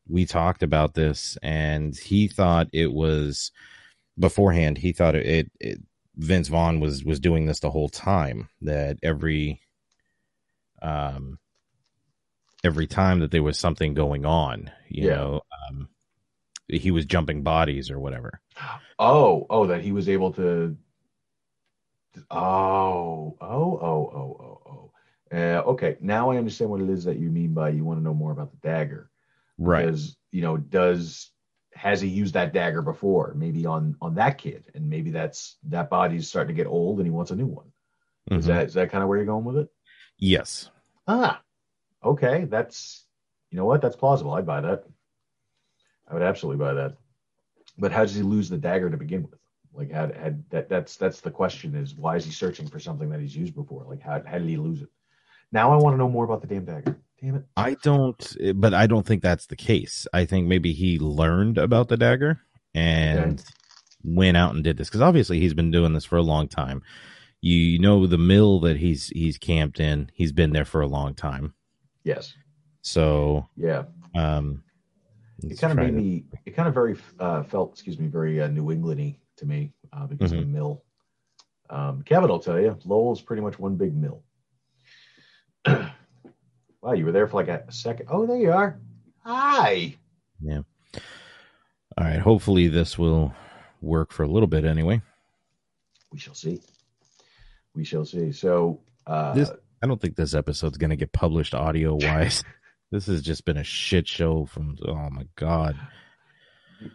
[0.07, 3.51] we talked about this, and he thought it was
[4.19, 4.77] beforehand.
[4.77, 5.79] He thought it, it, it
[6.15, 8.49] Vince Vaughn was was doing this the whole time.
[8.61, 9.61] That every,
[10.81, 11.39] um,
[12.63, 15.15] every time that there was something going on, you Yeah.
[15.15, 15.89] know, um,
[16.67, 18.39] he was jumping bodies or whatever.
[18.99, 20.77] Oh, oh, that he was able to.
[22.29, 24.91] Oh, oh, oh, oh, oh, oh.
[25.35, 28.03] Uh, okay, now I understand what it is that you mean by you want to
[28.03, 29.09] know more about the dagger.
[29.57, 29.85] Right.
[29.85, 31.31] Because you know, does
[31.73, 33.33] has he used that dagger before?
[33.35, 37.07] Maybe on on that kid, and maybe that's that body's starting to get old, and
[37.07, 37.71] he wants a new one.
[38.31, 38.47] Is Mhm.
[38.47, 39.69] that is that kind of where you're going with it?
[40.17, 40.69] Yes.
[41.07, 41.41] Ah,
[42.03, 43.05] okay, that's
[43.49, 44.33] you know what, that's plausible.
[44.33, 44.85] I'd buy that.
[46.07, 46.97] I would absolutely buy that.
[47.77, 49.39] But how does he lose the dagger to begin with?
[49.73, 50.69] Like, how had that?
[50.69, 51.75] That's that's the question.
[51.75, 53.85] Is why is he searching for something that he's used before?
[53.85, 54.89] Like, how how did he lose it?
[55.51, 56.97] Now I want to know more about the damn dagger.
[57.23, 57.45] Damn it.
[57.55, 60.05] I don't, but I don't think that's the case.
[60.13, 62.41] I think maybe he learned about the dagger
[62.75, 63.41] and
[64.03, 66.81] went out and did this because obviously he's been doing this for a long time.
[67.39, 70.09] You know the mill that he's he's camped in.
[70.13, 71.53] He's been there for a long time.
[72.03, 72.33] Yes.
[72.81, 73.83] So Yeah.
[74.15, 74.61] um,
[75.41, 76.25] It kind of made to- me.
[76.45, 80.07] It kind of very uh, felt, excuse me, very uh, New Englandy to me uh,
[80.07, 80.83] because of the mill.
[81.69, 84.23] Um, Kevin will tell you, Lowell's pretty much one big mill.
[86.83, 88.07] wow, you were there for like a second.
[88.11, 88.77] Oh, there you are.
[89.23, 89.95] Hi.
[90.41, 90.61] Yeah.
[91.97, 92.19] All right.
[92.19, 93.33] Hopefully this will
[93.81, 95.01] work for a little bit anyway.
[96.11, 96.61] We shall see.
[97.73, 98.31] We shall see.
[98.33, 99.49] So uh, This
[99.81, 102.43] I don't think this episode's going to get published audio wise.
[102.91, 104.77] this has just been a shit show from.
[104.85, 105.77] Oh my god.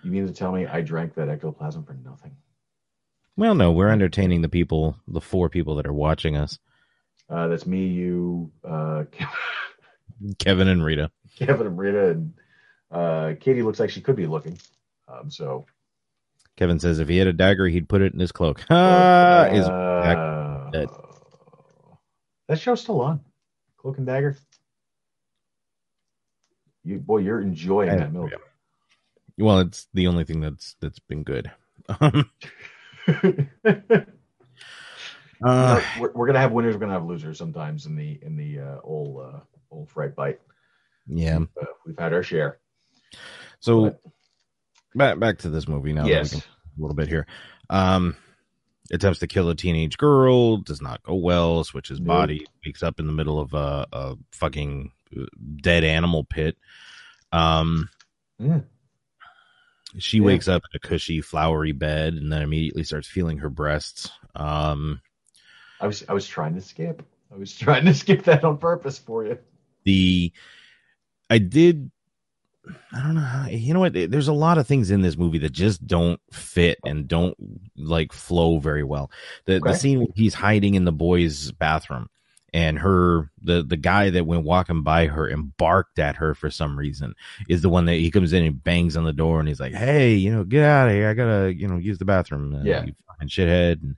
[0.04, 2.36] you mean to tell me I drank that ectoplasm for nothing?
[3.36, 6.58] Well, no, we're entertaining the people, the four people that are watching us,
[7.30, 9.04] Uh, that's me, you, uh,
[10.38, 11.10] Kevin and Rita.
[11.36, 12.32] Kevin and Rita, and
[12.90, 14.58] uh, Katie looks like she could be looking.
[15.06, 15.66] Um, so
[16.56, 18.64] Kevin says if he had a dagger, he'd put it in his cloak.
[18.70, 20.88] Ah, is Uh, dead.
[22.48, 23.20] that show's still on.
[23.76, 24.36] Cloak and Dagger.
[26.84, 28.32] You boy, you're enjoying that milk.
[29.38, 31.50] Well, it's the only thing that's that's been good.
[32.00, 32.28] Um,
[35.44, 36.74] uh, we're, we're gonna have winners.
[36.74, 39.40] We're gonna have losers sometimes in the in the uh, old uh,
[39.70, 40.40] old fright bite.
[41.06, 41.38] yeah.
[41.60, 42.58] Uh, we've had our share.
[43.60, 43.96] So
[44.94, 46.06] back back to this movie now.
[46.06, 46.34] Yes.
[46.34, 46.40] a
[46.78, 47.26] little bit here.
[47.70, 48.16] Um,
[48.92, 52.06] attempts to kill a teenage girl, does not go well, switches Nope.
[52.08, 55.24] body, wakes up in the middle of a, a fucking uh,
[55.56, 56.56] dead animal pit.
[57.32, 57.90] Um,
[58.38, 58.60] Yeah.
[59.98, 60.24] she Yeah.
[60.24, 64.10] wakes up in a cushy, flowery bed and then immediately starts feeling her breasts.
[64.34, 65.00] Um,
[65.80, 67.02] I was I was trying to skip.
[67.32, 69.38] I was trying to skip that on purpose for you.
[69.88, 70.32] The
[71.30, 71.90] I did
[72.92, 75.38] I don't know how you know what there's a lot of things in this movie
[75.38, 77.34] that just don't fit and don't
[77.76, 79.10] like flow very well.
[79.46, 82.08] The the scene where he's hiding in the boys' bathroom
[82.54, 86.50] and her the the guy that went walking by her and barked at her for
[86.50, 87.14] some reason
[87.48, 89.74] is the one that he comes in and bangs on the door and he's like,
[89.74, 91.08] "Hey, you know, get out of here.
[91.08, 92.84] I got to, you know, use the bathroom." Uh, Yeah.
[92.84, 93.96] you fucking shithead and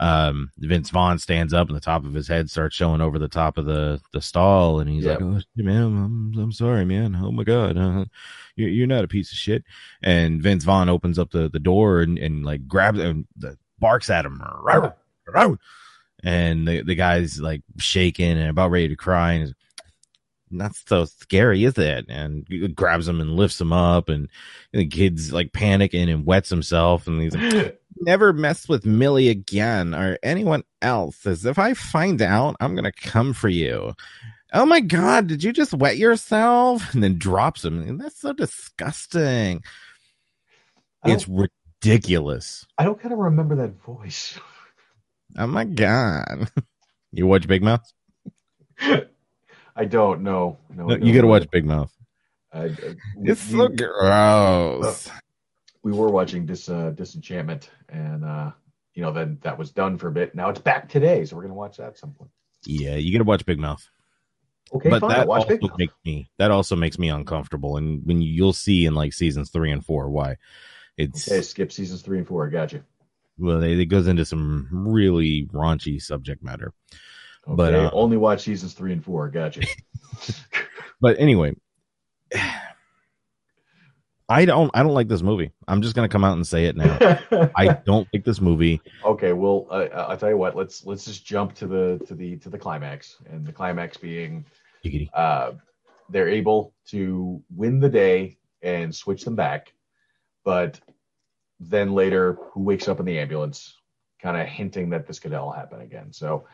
[0.00, 3.28] um Vince Vaughn stands up and the top of his head starts showing over the
[3.28, 5.12] top of the the stall and he's Yeah.
[5.18, 7.14] like, "Oh man, I'm I'm sorry, man.
[7.22, 8.06] Oh my god, uh,
[8.56, 9.62] you're you're not a piece of shit."
[10.02, 14.08] And Vince Vaughn opens up the the door and and like grabs and the barks
[14.10, 14.40] at him,
[16.22, 19.42] and the the guy's like shaking and about ready to cry and.
[19.48, 19.54] He's,
[20.52, 22.06] not so scary, is it?
[22.08, 24.28] And he grabs him and lifts him up, and
[24.72, 29.94] the kid's like panicking and wets himself, and he's like, never mess with Millie again
[29.94, 31.26] or anyone else.
[31.26, 33.94] As if I find out, I'm gonna come for you.
[34.52, 36.92] Oh my god, did you just wet yourself?
[36.92, 37.98] And then drops him.
[37.98, 39.62] That's so disgusting.
[41.04, 42.66] It's ridiculous.
[42.76, 44.38] I don't kind of remember that voice.
[45.38, 46.50] Oh my god.
[47.12, 47.82] You watch Big Mouth?
[48.80, 50.58] I don't know.
[50.74, 51.28] No, No, you gotta no.
[51.28, 51.92] watch Big Mouth.
[52.52, 55.08] I- I- It's we- so gross.
[55.82, 58.50] We were watching Dis uh, Disenchantment, and uh,
[58.94, 60.34] you know, then that was done for a bit.
[60.34, 62.30] Now it's back today, so we're gonna watch that at some point.
[62.64, 63.86] Yeah, you gotta watch Big Mouth.
[64.72, 65.10] Okay, but fine.
[65.10, 65.78] that watch also Big Mouth.
[65.78, 69.50] makes me that also makes me uncomfortable, and when you, you'll see in like seasons
[69.50, 70.36] three and four why
[70.96, 72.46] it's Okay, skip seasons three and four.
[72.46, 72.82] I got you.
[73.38, 76.72] well, it, it goes into some really raunchy subject matter.
[77.48, 79.28] Okay, But, uh, only watch seasons three and four.
[79.30, 79.62] Got you.
[81.00, 81.54] But anyway,
[84.30, 85.50] I don't I don't like this movie.
[85.66, 87.18] I'm just gonna come out and say it now.
[87.56, 88.80] I don't like this movie.
[89.04, 90.56] okay, well, uh, I'll tell you what.
[90.56, 94.44] Let's let's just jump to the to the to the climax, and the climax being
[95.12, 95.52] uh,
[96.08, 99.72] they're able to win the day and switch them back,
[100.44, 100.80] but
[101.58, 103.76] then later, who wakes up in the ambulance,
[104.22, 106.12] kind of hinting that this could all happen again.
[106.12, 106.46] So,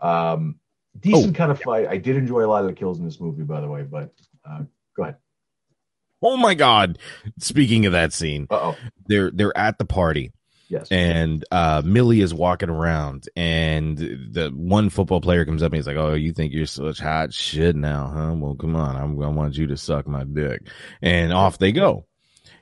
[0.00, 0.56] um,
[1.00, 1.88] decent kind of fight.
[1.88, 3.82] I did enjoy a lot of the kills in this movie, by the way.
[3.82, 4.12] But
[4.48, 4.60] uh,
[4.96, 5.16] go ahead.
[6.24, 6.98] Oh my god!
[7.38, 8.76] Speaking of that scene, Uh oh.
[9.06, 10.32] they're they're at the party.
[10.70, 10.88] Yes.
[10.90, 15.86] and uh Millie is walking around and the one football player comes up and he's
[15.86, 18.34] like, "Oh, you think you're such hot shit now, huh?
[18.34, 18.96] Well, come on.
[18.96, 20.62] I'm to want you to suck my dick."
[21.02, 22.06] And off they go.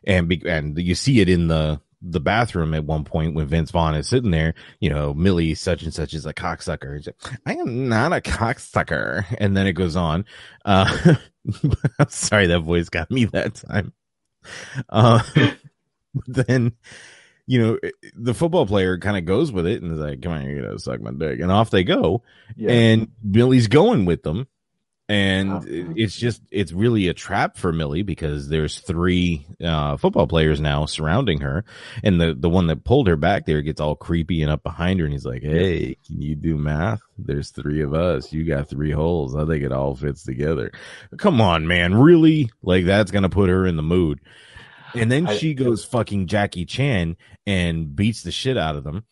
[0.05, 3.71] And be, and you see it in the the bathroom at one point when Vince
[3.71, 6.97] Vaughn is sitting there, you know, Millie such and such is a cocksucker.
[6.97, 9.25] He's like, I am not a cocksucker.
[9.39, 10.25] And then it goes on.
[10.65, 11.15] Uh
[12.09, 13.93] sorry that voice got me that time.
[14.89, 15.23] Uh
[16.27, 16.73] then
[17.47, 17.79] you know,
[18.15, 20.73] the football player kind of goes with it and is like, come on, you're going
[20.73, 21.41] to suck my dick.
[21.41, 22.23] And off they go.
[22.57, 22.71] Yeah.
[22.71, 24.47] And Billy's going with them.
[25.13, 25.93] And Uh-huh.
[25.95, 30.87] it's just, it's really a trap for Millie because there's three uh, football players now
[30.87, 31.65] surrounding her.
[32.03, 35.01] And the, the one that pulled her back there gets all creepy and up behind
[35.01, 35.05] her.
[35.05, 37.03] And he's like, hey, can you do math?
[37.19, 38.33] There's three of us.
[38.33, 39.37] You got three holes.
[39.37, 40.73] I think it all fits together.
[41.19, 41.95] Come on, man.
[41.95, 42.49] Really?
[42.63, 44.21] Like, that's going to put her in the mood.
[44.95, 49.05] And then I- she goes fucking Jackie Chan and beats the shit out of them,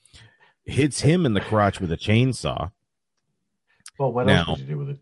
[0.64, 2.70] hits him in the crotch with a chainsaw.
[3.98, 4.98] Well, what Now- else you do with it?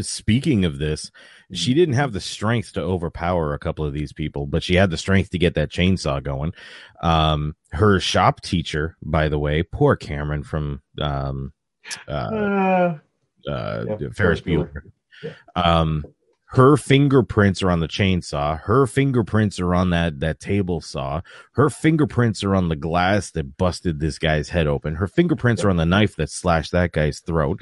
[0.00, 1.12] Speaking of this,
[1.52, 4.90] she didn't have the strength to overpower a couple of these people, but she had
[4.90, 6.52] the strength to get that chainsaw going.
[7.02, 11.52] Um, her shop teacher, by the way, poor Cameron from um,
[12.08, 12.98] uh, Uh,
[13.48, 14.82] uh, Yep, Ferris Bueller.
[15.22, 15.32] Yeah.
[15.54, 16.04] Um,
[16.46, 18.60] her fingerprints are on the chainsaw.
[18.60, 21.20] Her fingerprints are on that that table saw.
[21.52, 24.94] Her fingerprints are on the glass that busted this guy's head open.
[24.94, 27.60] Her fingerprints are on the knife that slashed that guy's throat.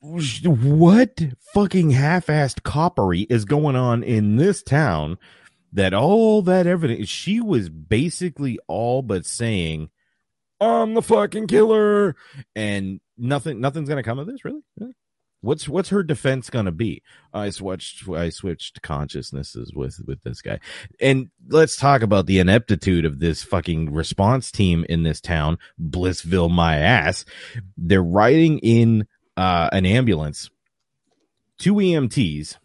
[0.00, 1.20] What
[1.52, 5.18] fucking half-assed coppery is going on in this town?
[5.72, 9.90] That all that evidence, she was basically all but saying,
[10.60, 12.16] "I'm the fucking killer,"
[12.56, 14.44] and nothing, nothing's gonna come of this.
[14.44, 14.62] Really?
[15.42, 17.02] What's what's her defense gonna be?
[17.32, 20.58] I switched I switched consciousnesses with with this guy,
[21.00, 26.50] and let's talk about the ineptitude of this fucking response team in this town, Blissville,
[26.50, 27.24] my ass.
[27.76, 29.06] They're riding in
[29.36, 30.50] uh, an ambulance,
[31.58, 32.56] two EMTs.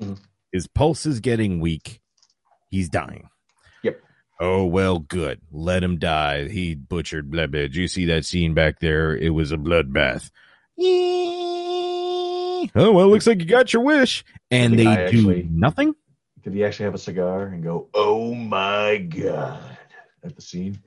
[0.00, 0.18] Mhm.
[0.52, 2.00] His pulse is getting weak.
[2.70, 3.28] He's dying.
[3.82, 4.00] Yep.
[4.40, 5.40] Oh well, good.
[5.50, 6.48] Let him die.
[6.48, 7.60] He butchered blah blah.
[7.62, 9.16] Did you see that scene back there?
[9.16, 10.30] It was a bloodbath.
[12.74, 14.24] Oh well, looks like you got your wish.
[14.50, 15.94] And they guy do actually- nothing.
[16.42, 19.76] Did he actually have a cigar and go, "Oh my god,"
[20.22, 20.80] at the scene?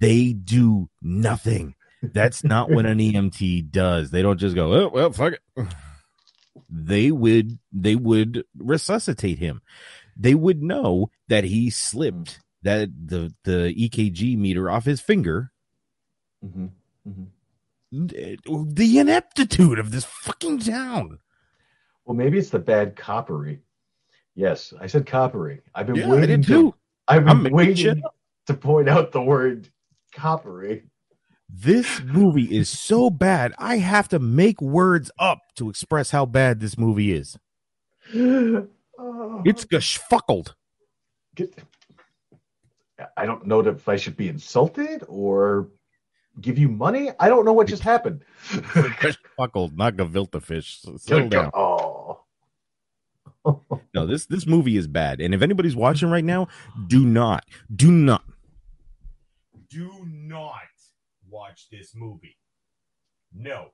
[0.00, 1.74] They do nothing.
[2.02, 4.10] That's not what an EMT does.
[4.10, 5.68] They don't just go, oh well, fuck it.
[6.68, 9.62] They would they would resuscitate him.
[10.16, 15.52] They would know that he slipped that the the EKG meter off his finger.
[16.44, 16.66] Mm-hmm.
[17.92, 21.18] The ineptitude of this fucking town.
[22.04, 23.60] Well, maybe it's the bad coppery.
[24.34, 25.62] Yes, I said coppery.
[25.74, 26.74] I've been Yeah, waiting to.
[27.08, 28.02] I've been waiting
[28.46, 29.68] to point out the word
[30.12, 30.84] coppery.
[31.48, 33.52] This movie is so bad.
[33.58, 37.38] I have to make words up to express how bad this movie is.
[39.44, 40.54] It's geschfuckled.
[43.16, 45.68] I don't know if I should be insulted or
[46.40, 47.10] give you money.
[47.20, 48.22] I don't know what just happened.
[48.50, 50.80] Geschfuckled, not gefilte fish.
[50.96, 51.50] Settle down.
[51.52, 52.20] Oh,
[53.94, 55.20] No, this this movie is bad.
[55.20, 56.48] And if anybody's watching right now,
[56.86, 57.44] do not,
[57.74, 58.24] do not,
[59.68, 60.65] do not
[61.56, 62.36] watch this movie.
[63.34, 63.70] No.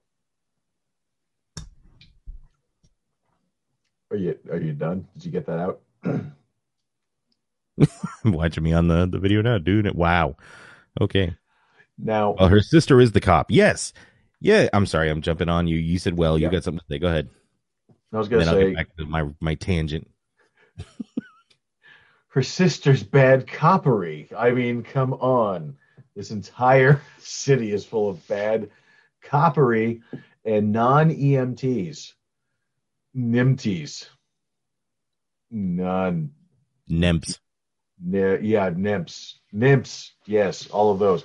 [4.11, 5.07] are you are you done?
[5.14, 5.80] Did you get that out?
[8.24, 9.93] Watching me on the, the video now, dude.
[9.95, 10.37] Wow.
[11.01, 11.35] Okay.
[11.99, 13.47] Now, Well, her sister is the cop.
[13.51, 13.93] Yes.
[14.41, 14.68] Yeah.
[14.72, 15.11] I'm sorry.
[15.11, 15.78] I'm jumping on you.
[15.78, 16.99] You said, well, you got something to say.
[16.99, 17.28] Go ahead.
[18.12, 20.09] I was gonna I'll say get back to my, my tangent.
[22.28, 24.28] her sister's bad coppery.
[24.37, 25.76] I mean, come on.
[26.14, 28.70] This entire city is full of bad
[29.22, 30.02] coppery
[30.44, 32.12] and non EMTs.
[33.16, 34.08] NIMTs.
[35.50, 36.30] None.
[36.90, 37.38] Nemps.
[38.02, 39.34] Ne- yeah, NIMPs.
[39.54, 40.10] NIMPs.
[40.26, 41.24] Yes, all of those.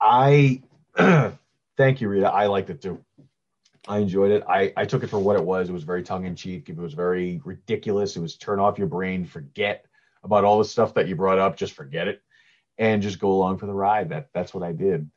[0.00, 0.62] I
[0.96, 2.28] thank you, Rita.
[2.28, 3.04] I liked it too.
[3.88, 4.44] I enjoyed it.
[4.48, 5.68] I, I took it for what it was.
[5.68, 6.68] It was very tongue in cheek.
[6.68, 8.16] It was very ridiculous.
[8.16, 9.84] It was turn off your brain, forget
[10.22, 12.22] about all the stuff that you brought up, just forget it,
[12.80, 14.08] and just go along for the ride.
[14.08, 15.08] That that's what I did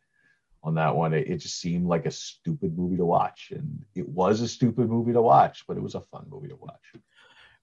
[0.62, 1.14] on that one.
[1.14, 4.88] It, it just seemed like a stupid movie to watch, and it was a stupid
[4.88, 6.94] movie to watch, but it was a fun movie to watch.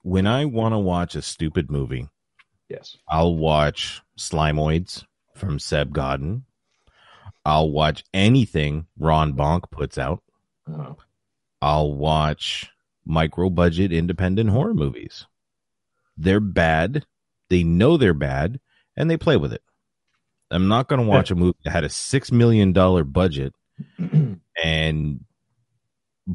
[0.02, 2.08] When I want to watch a stupid movie,
[2.70, 2.96] Yes.
[3.08, 6.44] I'll watch Slimoids from Seb Godin.
[7.44, 10.22] I'll watch anything Ron Bonk puts out.
[10.72, 10.94] Uh,
[11.60, 12.70] I'll watch
[13.04, 15.26] micro budget independent horror movies.
[16.16, 17.04] They're bad.
[17.48, 18.60] They know they're bad
[18.96, 19.62] and they play with it.
[20.50, 22.72] I'm not going to watch a movie that had a $6 million
[23.12, 23.54] budget
[24.64, 25.20] and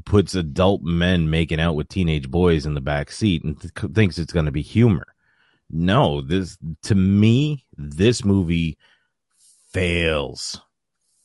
[0.06, 4.18] puts adult men making out with teenage boys in the back seat and th- thinks
[4.18, 5.06] it's going to be humor.
[5.70, 8.78] No, this to me, this movie
[9.72, 10.62] fails,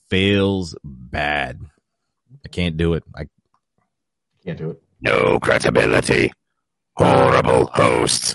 [0.08, 1.60] fails bad.
[2.44, 3.04] I can't do it.
[3.14, 3.26] I
[4.44, 4.82] can't do it.
[5.00, 6.32] No credibility.
[6.96, 8.34] Horrible hosts.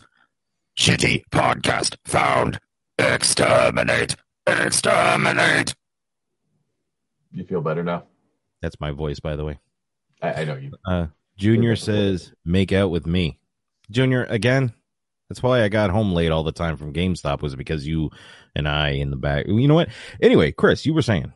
[0.78, 2.60] Shitty podcast found.
[2.98, 4.16] Exterminate.
[4.48, 5.76] Exterminate.
[7.32, 8.04] You feel better now?
[8.62, 9.60] That's my voice, by the way.
[10.22, 10.72] I, I know you.
[10.86, 13.40] Uh, Junior says, "Make out with me."
[13.92, 14.74] Junior, again.
[15.30, 18.12] That's why I got home late all the time from GameStop was because you
[18.56, 19.48] and I in the back.
[19.48, 19.90] You know what?
[20.22, 21.34] Anyway, Chris, you were saying.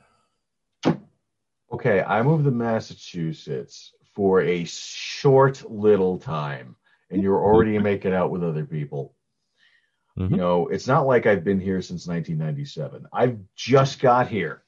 [1.71, 6.75] Okay, I moved to Massachusetts for a short little time,
[7.09, 9.15] and you're already making out with other people.
[10.19, 10.31] Mhm.
[10.31, 13.05] You know, it's not like I've been here since 1997.
[13.13, 14.63] I've just got here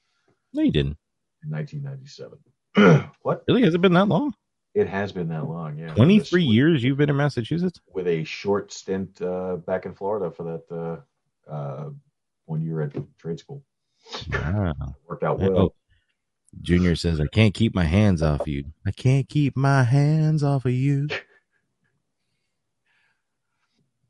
[0.53, 0.97] No, you didn't.
[1.43, 2.39] in 1997.
[3.21, 3.43] what?
[3.47, 3.63] Really?
[3.63, 4.33] Has it been that long?
[4.73, 5.93] It has been that long, yeah.
[5.93, 7.81] Twenty With a- three years you've been in Massachusetts?
[7.93, 11.03] With a short stint uh, back in Florida for that
[11.49, 11.89] uh, uh,
[12.45, 13.61] one year at trade school.
[14.31, 14.73] Wow.
[15.09, 15.75] Worked out Oh, well.
[16.61, 18.63] Junior says, I can't keep my hands off you.
[18.85, 21.09] I can't keep my hands off of you.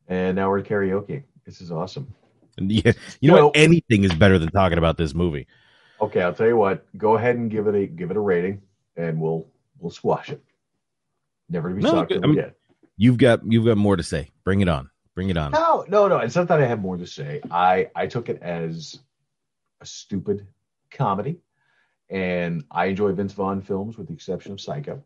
[0.08, 1.24] And now we're karaoke.
[1.46, 2.14] This is awesome.
[2.58, 3.58] And yeah, you know Well- what?
[3.58, 5.48] Anything is better than talking about this movie.
[6.00, 6.86] Okay, I'll tell you what.
[6.98, 8.62] Go ahead and give it a give it a rating,
[8.98, 9.48] and we'll
[9.80, 10.44] we'll squash it.
[11.50, 12.52] Never to be No, shocked I'm- again.
[12.98, 14.30] You've got you've got more to say.
[14.44, 14.90] Bring it on.
[15.16, 15.52] Bring it on.
[15.52, 16.18] No, no, no.
[16.18, 17.42] It's not that I have more to say.
[17.52, 19.00] I I took it as
[19.82, 20.48] a stupid
[20.92, 21.38] comedy,
[22.10, 25.04] and I enjoy Vince Vaughn films with the exception of Psycho,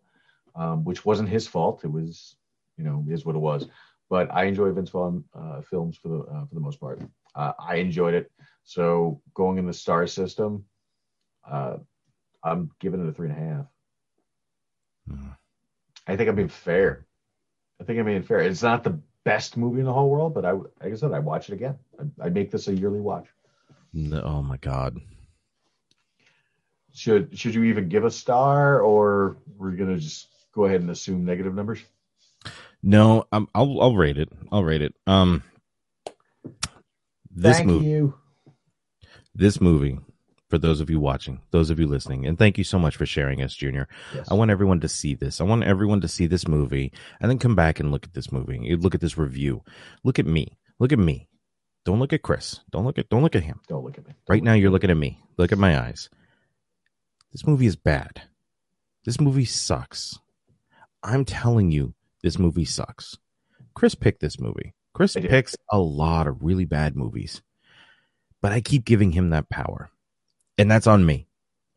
[0.55, 1.83] um, which wasn't his fault.
[1.83, 2.35] It was,
[2.77, 3.67] you know, is what it was.
[4.15, 7.01] But I enjoy Vince Vaughn uh, films for the uh, for the most part.
[7.35, 8.31] Uh, I enjoyed it.
[8.63, 10.63] So going in the star system,
[11.45, 11.79] uh,
[12.41, 13.65] I'm giving it a three and a half.
[15.09, 15.27] Hmm.
[16.07, 17.05] I think I'm being fair.
[17.81, 18.39] I think I'm being fair.
[18.39, 21.19] It's not the best movie in the whole world, but I, like I said, I
[21.19, 21.77] watch it again.
[21.99, 23.27] I, I make this a yearly watch.
[23.91, 24.97] No, oh my god.
[26.93, 31.25] Should should you even give a star, or we're gonna just go ahead and assume
[31.25, 31.83] negative numbers?
[32.87, 34.29] No, I'm, I'll I'll rate it.
[34.51, 34.93] I'll rate it.
[35.07, 35.41] Um,
[37.31, 38.13] this Thank movie, you.
[39.33, 39.97] this movie,
[40.51, 43.07] for those of you watching, those of you listening, and thank you so much for
[43.07, 43.87] sharing us, Junior.
[44.13, 44.29] Yes.
[44.29, 45.41] I want everyone to see this.
[45.41, 48.31] I want everyone to see this movie and then come back and look at this
[48.31, 48.59] movie.
[48.61, 49.63] You Look at this review.
[50.03, 50.55] Look at me.
[50.77, 51.27] Look at me.
[51.85, 52.59] Don't look at Chris.
[52.71, 53.61] Don't look at don't look at him.
[53.67, 54.13] Don't look at me.
[54.29, 55.19] Right now you're looking at me.
[55.37, 56.09] Look at my eyes.
[57.31, 58.21] This movie is bad.
[59.05, 60.19] This movie sucks.
[61.03, 63.19] I'm telling you, this movie sucks.
[63.75, 64.73] Chris picked this movie.
[64.95, 67.43] Chris picks a lot of really bad movies.
[68.41, 69.91] But I keep giving him that power.
[70.57, 71.27] And that's on me.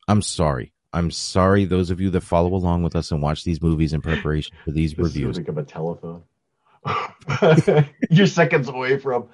[0.08, 0.72] I'm sorry.
[0.90, 4.00] I'm sorry those of you that follow along with us and watch these movies in
[4.00, 5.58] preparation for these This is gonna reviews.
[5.58, 6.22] a telephone.
[8.10, 9.28] You're seconds away from.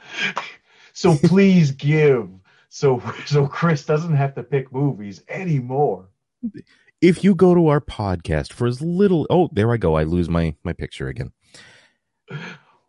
[0.94, 2.28] So please give.
[2.70, 6.08] So so Chris doesn't have to pick movies anymore.
[7.04, 9.94] If you go to our podcast for as little oh, there I go.
[9.94, 11.32] I lose my my picture again.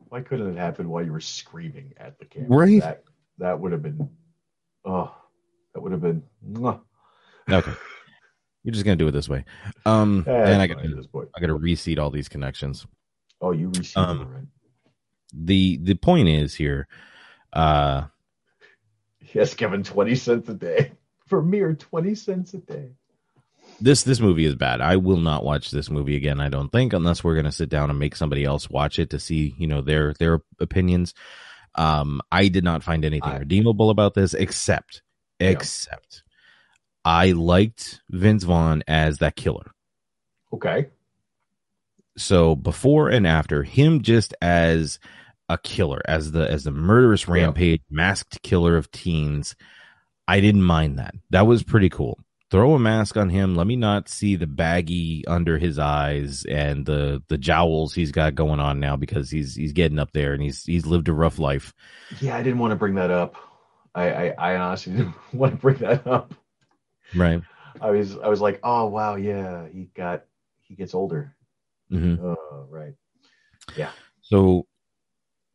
[0.08, 2.48] Why couldn't it happen while you were screaming at the camera?
[2.50, 2.82] Right.
[2.82, 3.04] That
[3.40, 4.10] that would have been.
[4.86, 5.14] Oh,
[5.74, 6.24] that would have been.
[6.50, 6.80] mwah.
[7.52, 7.74] Okay.
[8.64, 9.44] You're just gonna do it this way.
[9.86, 11.28] Um and I got fine this point.
[11.36, 12.88] I gotta reseed all these connections.
[13.42, 14.48] Oh, you reseed Um, it right.
[15.34, 16.88] The the point is here,
[17.52, 18.04] uh
[19.34, 20.94] Yes, Kevin, twenty cents a day
[21.28, 22.92] for mere twenty cents a day.
[23.82, 24.82] This this movie is bad.
[24.82, 27.90] I will not watch this movie again, I don't think, unless we're gonna sit down
[27.90, 31.14] and make somebody else watch it to see, you know, their their opinions.
[31.76, 35.02] Um I did not find anything I- redeemable about this except
[35.40, 36.24] except
[37.04, 39.72] I liked Vince Vaughn as that killer.
[40.54, 40.88] Okay.
[42.18, 45.00] so before and after him just as
[45.50, 49.54] a killer as the as the murderous rampage masked killer of teens
[50.30, 52.18] i didn't mind that that was pretty cool
[52.52, 56.86] throw a mask on him let me not see the baggy under his eyes and
[56.86, 60.44] the the jowls he's got going on now because he's he's getting up there and
[60.44, 61.74] he's he's lived a rough life
[62.20, 63.36] Yeah, I didn't want to bring that up.
[63.94, 66.34] I, I, I honestly didn't want to bring that up.
[67.14, 67.42] right
[67.82, 70.26] I was I was like, oh wow, yeah, he got
[70.62, 71.36] he gets older.
[71.90, 72.94] hmm Oh, right.
[73.76, 73.92] Yeah.
[74.22, 74.66] So,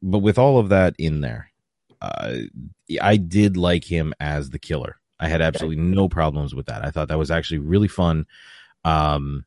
[0.02, 1.50] but with all of that in there,
[2.00, 2.36] uh,
[3.00, 4.99] I did like him as the killer.
[5.20, 6.84] I had absolutely no problems with that.
[6.84, 8.26] I thought that was actually really fun.
[8.84, 9.44] Um,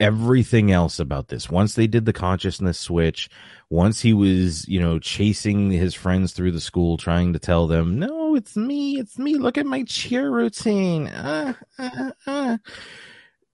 [0.00, 3.28] everything else about this, once they did the consciousness switch,
[3.70, 7.98] once he was, you know, chasing his friends through the school, trying to tell them,
[7.98, 9.34] no, it's me, it's me.
[9.34, 11.08] Look at my cheer routine.
[11.08, 12.56] Uh, uh, uh.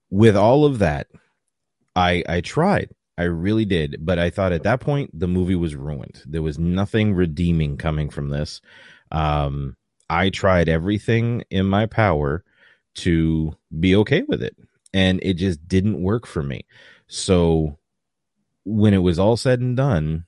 [0.09, 1.07] With all of that,
[1.95, 2.89] I I tried.
[3.17, 6.23] I really did, but I thought at that point the movie was ruined.
[6.25, 8.61] There was nothing redeeming coming from this.
[9.11, 9.75] Um,
[10.11, 12.43] I tried everything in my power
[12.95, 14.57] to be okay with it,
[14.93, 16.65] and it just didn't work for me.
[17.07, 17.77] So
[18.65, 20.25] when it was all said and done,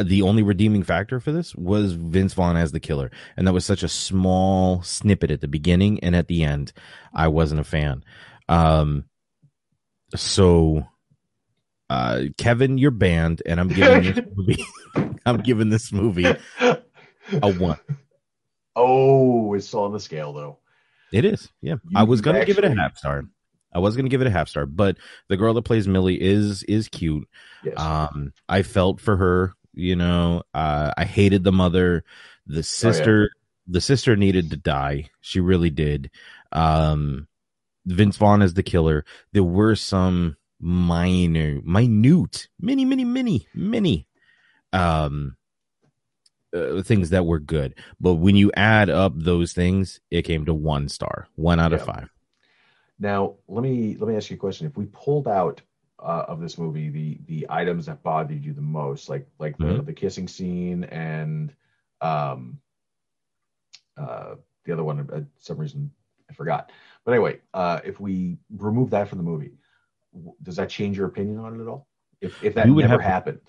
[0.00, 3.64] the only redeeming factor for this was Vince Vaughn as the killer, and that was
[3.64, 6.72] such a small snippet at the beginning and at the end.
[7.12, 8.04] I wasn't a fan.
[8.48, 9.06] Um,
[10.14, 10.86] so,
[11.90, 14.64] uh, Kevin, you're banned, and I'm giving this movie.
[15.26, 16.36] I'm giving this movie
[17.42, 17.78] a one.
[18.76, 20.58] Oh, it's still on the scale though.
[21.12, 21.76] It is, yeah.
[21.88, 23.24] You I was gonna give it a half star.
[23.72, 24.96] I was gonna give it a half star, but
[25.28, 27.28] the girl that plays Millie is is cute.
[27.62, 27.78] Yes.
[27.78, 29.54] Um, I felt for her.
[29.72, 32.04] You know, uh, I hated the mother.
[32.46, 33.30] The sister,
[33.66, 35.10] the sister needed to die.
[35.20, 36.10] She really did.
[36.52, 37.26] Um,
[37.86, 39.04] Vince Vaughn is the killer.
[39.32, 44.06] There were some minor, minute, mini, mini, mini, mini,
[44.72, 45.36] um,
[46.54, 47.74] uh, things that were good.
[48.00, 51.82] But when you add up those things, it came to one star, one out of
[51.82, 52.08] five.
[52.98, 54.66] Now let me let me ask you a question.
[54.66, 55.60] If we pulled out
[55.98, 59.64] uh, of this movie the the items that bothered you the most, like like the,
[59.64, 59.86] Mhm.
[59.86, 61.52] the kissing scene and
[62.00, 62.58] um
[63.96, 64.34] uh
[64.64, 65.90] the other one, uh, some reason
[66.30, 66.70] I forgot.
[67.04, 69.52] But anyway, uh, if we remove that from the movie,
[70.12, 71.86] w- does that change your opinion on it at all?
[72.20, 73.40] If if that would never have- happened,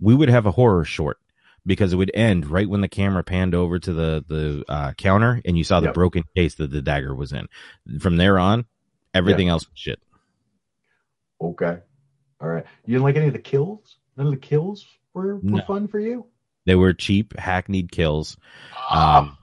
[0.00, 1.18] we would have a horror short
[1.66, 5.42] because it would end right when the camera panned over to the the uh, counter
[5.44, 5.94] and you saw the Yep.
[5.94, 7.48] broken case that the dagger was in.
[8.00, 8.64] From there on,
[9.12, 9.98] everything else was shit.
[11.40, 11.78] okay,
[12.40, 12.64] all right.
[12.84, 13.98] You didn't like any of the kills?
[14.16, 15.62] None of the kills were, were No.
[15.66, 16.26] fun for you?
[16.64, 18.36] They were cheap, hackneyed kills.
[18.90, 19.36] Um,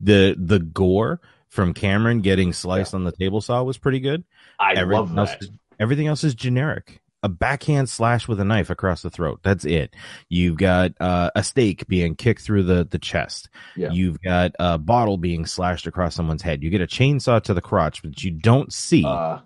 [0.00, 4.24] the the gore from Cameron getting sliced on the table saw was pretty good.
[4.58, 5.42] I everything love else that.
[5.42, 7.00] is- everything else is generic.
[7.22, 9.40] A backhand slash with a knife across the throat.
[9.42, 9.94] That's it.
[10.28, 13.48] You've got uh, a stake being kicked through the the chest.
[13.76, 13.90] Yeah.
[13.92, 16.62] You've got a bottle being slashed across someone's head.
[16.62, 19.04] You get a chainsaw to the crotch, but you don't see.
[19.04, 19.38] Uh,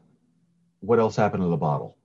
[0.80, 1.96] what else happened to the bottle?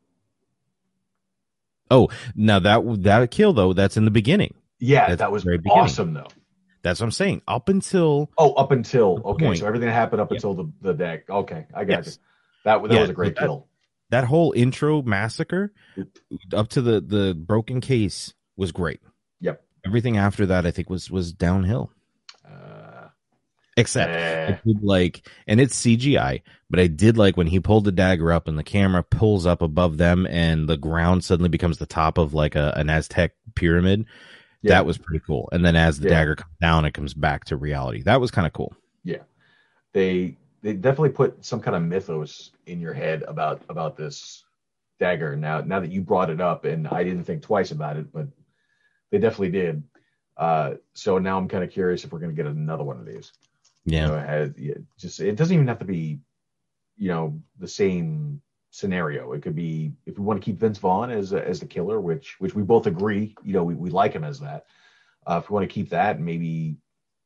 [1.90, 4.54] oh, now that that kill though, that's in the beginning.
[4.80, 6.28] Yeah, That's that was very awesome though.
[6.82, 7.44] That's what I'm saying.
[7.48, 9.60] Up until Oh, up until okay, point.
[9.60, 10.36] so everything happened up Yeah.
[10.38, 11.30] until the the deck.
[11.30, 12.18] Okay, I got Yes.
[12.18, 12.24] you.
[12.66, 13.68] That that Yeah, was a great that- kill.
[14.12, 15.74] That whole intro massacre
[16.54, 19.00] up to the the broken case was great.
[19.40, 19.64] Yep.
[19.86, 21.92] Everything after that, I think, was was downhill.
[22.48, 23.08] Uh,
[23.78, 27.86] Except eh, I did like, and it's CGI, but I did like when he pulled
[27.86, 31.78] the dagger up and the camera pulls up above them and the ground suddenly becomes
[31.78, 34.06] the top of like a, an Aztec pyramid.
[34.62, 34.72] Yeah.
[34.76, 35.48] That was pretty cool.
[35.54, 36.16] And then as the Yeah.
[36.16, 38.04] dagger comes down, it comes back to reality.
[38.04, 38.76] That was kind of cool.
[39.06, 39.24] yeah,
[39.94, 44.44] they they definitely put some kind of mythos in your head about about this
[45.00, 45.36] dagger.
[45.36, 48.28] Now now that you brought it up, and I didn't think twice about it, but
[49.12, 49.84] they definitely did.
[50.38, 53.06] Uh, so now I'm kind of curious if we're going to get another one of
[53.06, 53.32] these.
[53.86, 54.06] Yeah.
[54.06, 56.20] You know, it has- just it doesn't even have to be,
[56.98, 59.34] you know, the same scenario.
[59.34, 62.40] It could be if we want to keep Vince Vaughn as as the killer, which
[62.40, 64.66] which we both agree, you know, we, we like him as that.
[65.28, 66.78] Uh, if we want to keep that, maybe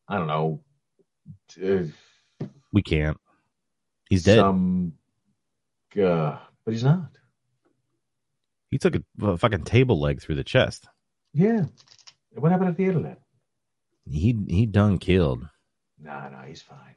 [0.07, 0.61] I don't know.
[1.61, 1.86] Uh,
[2.71, 3.17] We can't.
[4.09, 4.39] He's dead.
[4.39, 4.93] Some,
[5.97, 7.09] uh, but he's not.
[8.71, 10.87] he took a, a fucking table leg through the chest.
[11.33, 11.65] Yeah.
[12.35, 13.19] What happened at the end of that?
[14.09, 15.47] He he done killed.
[16.01, 16.95] Nah, nah, he's fine.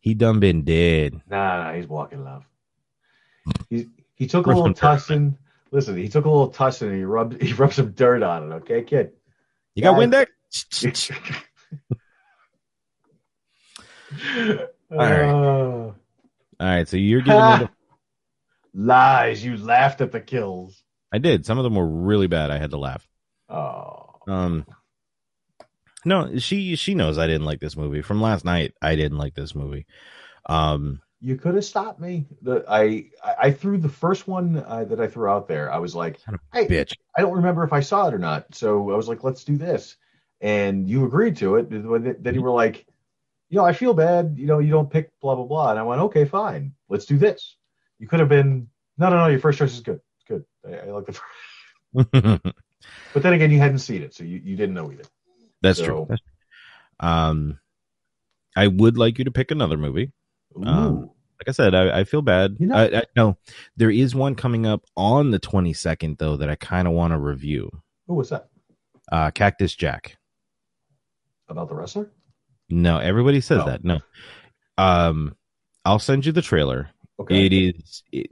[0.00, 1.20] He done been dead.
[1.28, 2.44] Nah, nah, he's walking love.
[3.68, 5.36] He he took a little tussin.
[5.70, 8.54] Listen, he took a little tussin and he rubbed he rubbed some dirt on it.
[8.56, 9.12] Okay, kid.
[9.74, 9.96] You got.
[9.96, 10.26] Windex?
[14.90, 15.22] All right.
[15.22, 15.92] Uh,
[16.60, 17.68] All right, so you're giving
[18.74, 19.42] lies.
[19.42, 20.82] You laughed at the kills.
[21.10, 21.46] I did.
[21.46, 22.50] Some of them were really bad.
[22.50, 23.06] I had to laugh.
[23.48, 24.66] Oh, Um,
[26.04, 28.74] no, she she knows I didn't like this movie from last night.
[28.80, 29.86] I didn't like this movie.
[30.46, 32.26] Um, you could have stopped me.
[32.42, 35.72] The I I I threw the first one uh, that I threw out there.
[35.72, 36.20] I was like,
[36.52, 36.94] I, bitch.
[37.16, 38.54] I don't remember if I saw it or not.
[38.54, 39.96] So I was like, let's do this.
[40.40, 41.70] And you agreed to it.
[41.70, 42.86] Then you were like,
[43.50, 44.34] you know, I feel bad.
[44.38, 45.70] You know, you don't pick blah, blah, blah.
[45.70, 46.72] And I went, okay, fine.
[46.88, 47.56] Let's do this.
[47.98, 49.26] You could have been, no, no, no.
[49.26, 50.00] Your first choice is good.
[50.16, 50.44] It's good.
[50.66, 52.54] I, I like the first.
[53.12, 54.14] But then again, you hadn't seen it.
[54.14, 55.02] So you, you didn't know either.
[55.60, 56.06] That's So- true.
[56.08, 56.22] That's.
[57.00, 57.58] Um,
[58.56, 60.12] I would like you to pick another movie.
[60.64, 61.02] Um,
[61.38, 62.56] like I said, I, I feel bad.
[62.58, 63.36] You know- I, I no,
[63.76, 67.12] there is one coming up on the twenty second though that I kind of want
[67.12, 67.70] to review.
[68.06, 68.48] Who was that?
[69.10, 70.16] Uh, Cactus Jack.
[71.48, 72.10] About the wrestler?
[72.70, 73.66] No, everybody says Oh.
[73.66, 73.84] that.
[73.84, 74.00] No,
[74.78, 75.36] um,
[75.84, 76.90] I'll send you the trailer.
[77.18, 77.46] Okay.
[77.46, 78.02] It is.
[78.12, 78.28] It,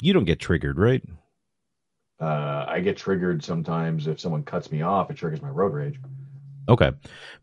[0.00, 1.02] you don't get triggered, right?
[2.20, 5.10] Uh, I get triggered sometimes if someone cuts me off.
[5.10, 6.00] It triggers my road rage.
[6.68, 6.90] Okay,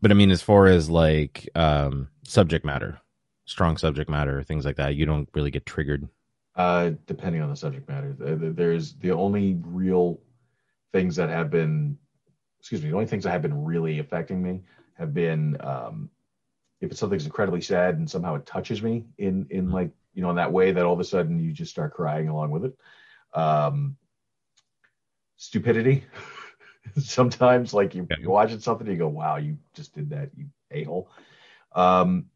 [0.02, 3.00] but I mean, as far as like um, subject matter,
[3.46, 6.08] strong subject matter, things like that, you don't really get triggered.
[6.54, 10.20] Uh, depending on the subject matter, There- there- there's the only real
[10.92, 11.98] things that have been,
[12.60, 14.62] excuse me, the only things that have been really affecting me
[14.94, 16.08] have been um,
[16.80, 20.30] if it's something's incredibly sad and somehow it touches me in in like you know
[20.30, 22.76] in that way that all of a sudden you just start crying along with it.
[23.34, 23.96] Um,
[25.36, 26.04] stupidity.
[26.98, 30.84] Sometimes, like you, you're watching something, you go, "Wow, you just did that, you a
[30.84, 31.10] hole."
[31.74, 32.26] Um,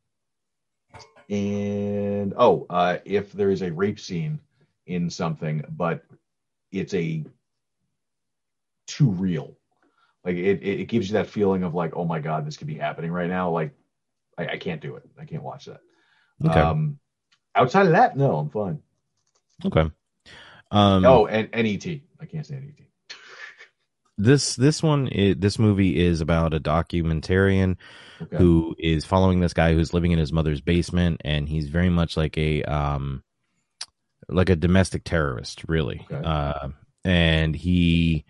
[1.30, 4.41] and oh, uh, if there is a rape scene
[4.86, 6.05] in something, but
[6.72, 7.24] it's a
[8.86, 9.57] too real,
[10.24, 12.74] like it, it gives you that feeling of like, oh my god, this could be
[12.74, 13.51] happening right now.
[13.51, 13.72] Like,
[14.41, 15.05] I, I can't do it.
[15.18, 15.80] I can't watch that.
[16.45, 16.61] Okay.
[16.61, 16.99] Um,
[17.55, 18.80] outside of that, no, I'm fine.
[19.64, 19.91] Okay.
[20.70, 21.86] Um, oh, and, and ET,
[22.20, 23.16] I can't stand ET.
[24.18, 27.76] this this one this movie is about a documentarian
[28.22, 28.36] Okay.
[28.36, 32.18] who is following this guy who's living in his mother's basement and he's very much
[32.18, 33.22] like a um
[34.28, 36.20] like a domestic terrorist really Okay.
[36.22, 36.68] uh
[37.03, 38.26] and he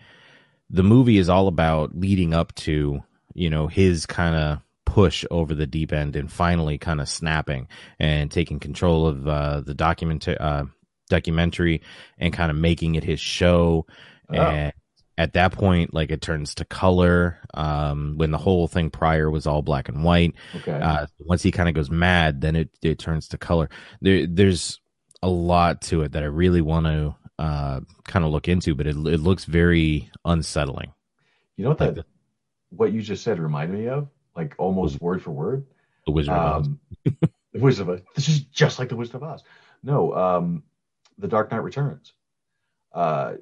[0.70, 3.02] the movie is all about leading up to
[3.34, 4.60] you know his kind of
[4.90, 7.68] push over the deep end and finally kind of snapping
[8.00, 10.64] and taking control of uh the document uh
[11.08, 11.80] documentary
[12.18, 13.86] and kind of making it his show.
[14.32, 14.34] Oh.
[14.34, 14.72] and
[15.18, 19.46] at that point like it turns to color um when the whole thing prior was
[19.46, 20.34] all black and white.
[20.56, 20.72] Okay.
[20.72, 23.70] uh once he kind of goes mad then it it turns to color.
[24.00, 24.80] There there's
[25.22, 28.86] a lot to it that i really want to uh kind of look into but
[28.86, 30.92] it, it looks very unsettling.
[31.56, 32.04] You know what that
[32.70, 35.66] what you just said reminded me of, like almost word for word.
[36.06, 36.80] the wizard of oz Um,
[37.52, 38.00] the Wizard of Oz.
[38.14, 39.42] This is just like the Wizard of Oz.
[39.82, 40.62] No, um,
[41.18, 42.12] the Dark Knight Returns.
[42.92, 43.34] Uh,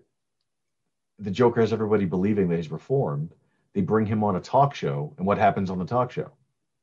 [1.19, 3.35] the Joker has everybody believing that he's reformed.
[3.75, 6.31] They bring him on a talk show, and what happens on the talk show?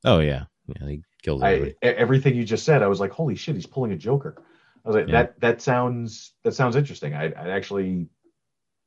[0.03, 1.75] Oh yeah, yeah, he kills I, everybody.
[1.81, 4.35] everything you just said, I was like, holy shit, he's pulling a Joker.
[4.83, 5.13] I was like, Yeah.
[5.23, 7.15] that that sounds that sounds interesting.
[7.15, 8.07] I'd, I'd actually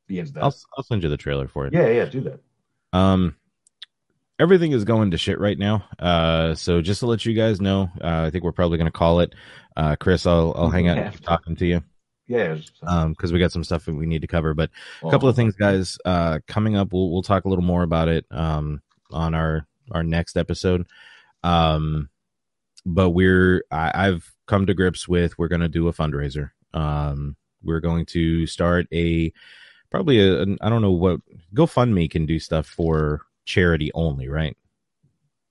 [0.06, 0.44] be into that.
[0.44, 1.72] I'll I'll send you the trailer for it.
[1.72, 2.40] yeah, yeah, do that.
[2.92, 3.34] Um,
[4.38, 5.84] everything is going to shit right now.
[5.98, 8.96] Uh, so just to let you guys know, uh, I think we're probably going to
[8.98, 9.34] call it.
[9.76, 11.10] Uh, Chris, I'll I'll hang out Yeah.
[11.22, 11.82] talking to you.
[12.26, 14.68] Yeah, Um, because we got some stuff that we need to cover, but
[15.02, 15.10] a Oh.
[15.10, 15.96] couple of things, guys.
[16.04, 18.26] Uh, coming up, we'll we'll talk a little more about it.
[18.30, 20.86] Um, on our our next episode.
[21.42, 22.10] Um,
[22.84, 26.50] but we're I, I've come to grips with we're going to do a fundraiser.
[26.74, 29.32] Um, we're going to start a
[29.90, 31.20] probably a I don't know what
[31.54, 34.56] GoFundMe can do stuff for charity only, right?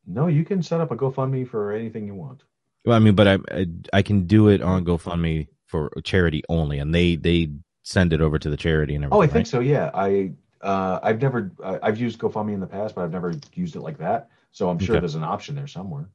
[0.07, 2.43] no, you can set up a GoFundMe for anything you want.
[2.85, 6.79] Well, I mean, but I, I I can do it on GoFundMe for charity only,
[6.79, 7.49] and they they
[7.83, 9.17] send it over to the charity and everything.
[9.17, 9.47] Oh, I think right?
[9.47, 9.59] so.
[9.59, 13.33] Yeah, I uh, I've never uh, I've used GoFundMe in the past, but I've never
[13.53, 14.29] used it like that.
[14.51, 14.99] So I'm sure Okay.
[14.99, 16.09] there's an option there somewhere.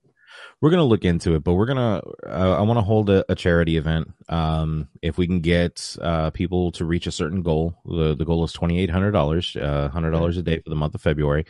[0.60, 2.02] We're gonna look into it, but we're gonna.
[2.24, 4.12] Uh, I want to hold a, a charity event.
[4.28, 8.44] Um, if we can get uh, people to reach a certain goal, the the goal
[8.44, 11.46] is twenty eight hundred dollars, uh, hundred dollars a day for the month of February.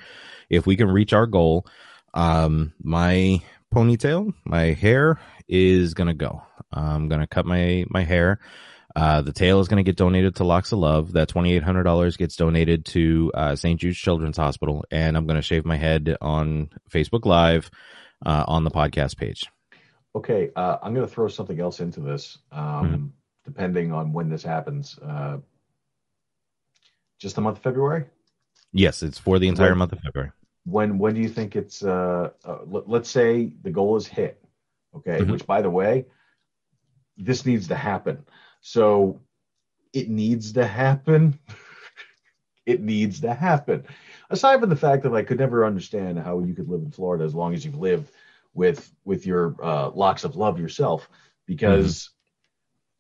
[0.49, 1.67] If we can reach our goal,
[2.15, 3.41] um, my
[3.75, 6.43] ponytail, my hair is gonna go.
[6.73, 8.41] I'm gonna cut my my hair.
[8.95, 11.13] Uh, the tail is going to get donated to Locks of Love.
[11.13, 13.81] That twenty eight hundred dollars gets donated to uh, St.
[13.81, 17.71] Jude's Children's Hospital, and I'm going to shave my head on Facebook Live
[18.25, 19.47] uh, on the podcast page.
[20.15, 23.07] Okay, uh, I'm going to throw something else into this, um, Mm-hmm.
[23.45, 24.99] depending on when this happens.
[24.99, 25.39] Uh,
[27.19, 28.07] just the month of February.
[28.73, 30.33] Yes, it's for the entire When- month of February.
[30.65, 31.83] When when do you think it's?
[31.83, 34.41] Uh, uh, let, let's say the goal is hit.
[34.95, 35.33] Okay, Mhm.
[35.33, 36.05] which by the way,
[37.17, 38.25] this needs to happen.
[38.61, 39.21] So
[39.93, 41.39] it needs to happen.
[42.67, 43.85] it needs to happen.
[44.31, 47.25] Aside from the fact that I could never understand how you could live in Florida
[47.25, 48.11] as long as you've lived
[48.55, 51.09] with with your uh, locks of love yourself,
[51.47, 52.11] because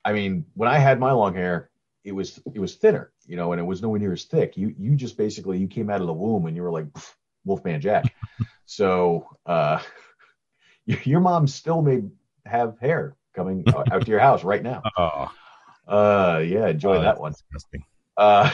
[0.05, 1.71] I mean, when I had my long hair,
[2.05, 4.57] it was it was thinner, you know, and it was nowhere near as thick.
[4.57, 6.87] You you just basically you came out of the womb and you were like
[7.45, 8.15] Wolfman Jack.
[8.67, 9.81] so uh,
[10.87, 12.03] your, mom still may
[12.45, 14.83] have hair coming out out to your house right now.
[14.99, 15.31] Oh,
[15.87, 17.33] Uh, yeah, enjoy Oh, that one.
[17.33, 17.85] disgusting.
[18.17, 18.51] Uh,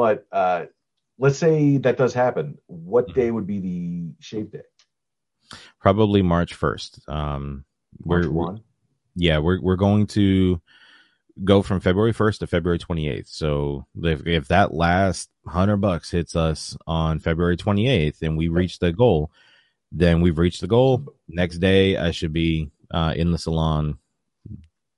[0.00, 0.64] but uh,
[1.18, 2.56] let's say that does happen.
[2.68, 4.62] What day would be the shave day?
[5.78, 7.06] Probably March first.
[7.06, 7.66] Um,
[8.02, 8.62] March we're, one.
[9.14, 10.58] yeah, we're we're going to
[11.44, 13.28] go from February first to February twenty eighth.
[13.28, 18.48] So if if that last hundred bucks hits us on February twenty eighth and we
[18.48, 19.30] reach the goal,
[19.92, 21.12] then we've reached the goal.
[21.28, 23.98] Next day, I should be uh, in the salon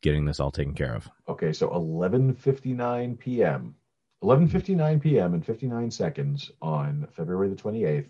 [0.00, 1.10] getting this all taken care of.
[1.28, 3.74] Okay, so 11:59 p.m.
[4.22, 5.34] 11:59 p.m.
[5.34, 8.08] and 59 seconds on February the 28th.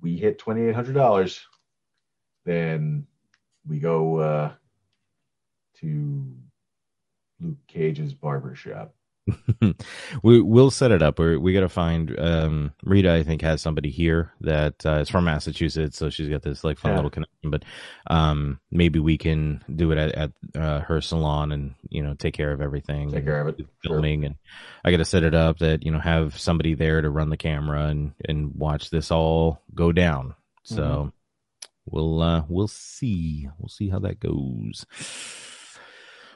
[0.00, 1.40] We hit $2,800.
[2.44, 3.06] Then
[3.66, 4.52] we go uh,
[5.80, 6.24] to
[7.40, 8.94] Luke Cage's barber shop.
[10.22, 11.18] We we'll set it up.
[11.18, 13.12] We're, we got to find um, Rita.
[13.12, 16.78] I think has somebody here that uh, is from Massachusetts, so she's got this like
[16.78, 16.96] fun Yeah.
[16.96, 17.50] little connection.
[17.50, 17.64] But
[18.06, 22.34] um, maybe we can do it at, at uh, her salon and you know take
[22.34, 23.10] care of everything.
[23.10, 23.66] Take care of it.
[23.82, 24.34] Filming and
[24.84, 27.36] I got to set it up that you know have somebody there to run the
[27.36, 30.34] camera and and watch this all go down.
[30.64, 31.12] So Mhm.
[31.86, 34.84] we'll uh, we'll see we'll see how that goes.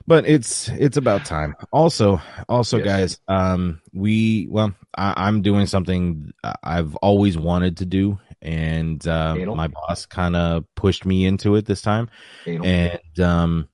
[0.09, 1.55] But it's it's about time.
[1.71, 2.19] Also,
[2.49, 2.87] also, Yes.
[2.87, 6.33] guys, um, we well, I, I'm doing something
[6.63, 9.55] I've always wanted to do, and uh, Anal?
[9.55, 12.09] my boss kind of pushed me into it this time,
[12.47, 12.65] Anal.
[12.67, 13.69] and um,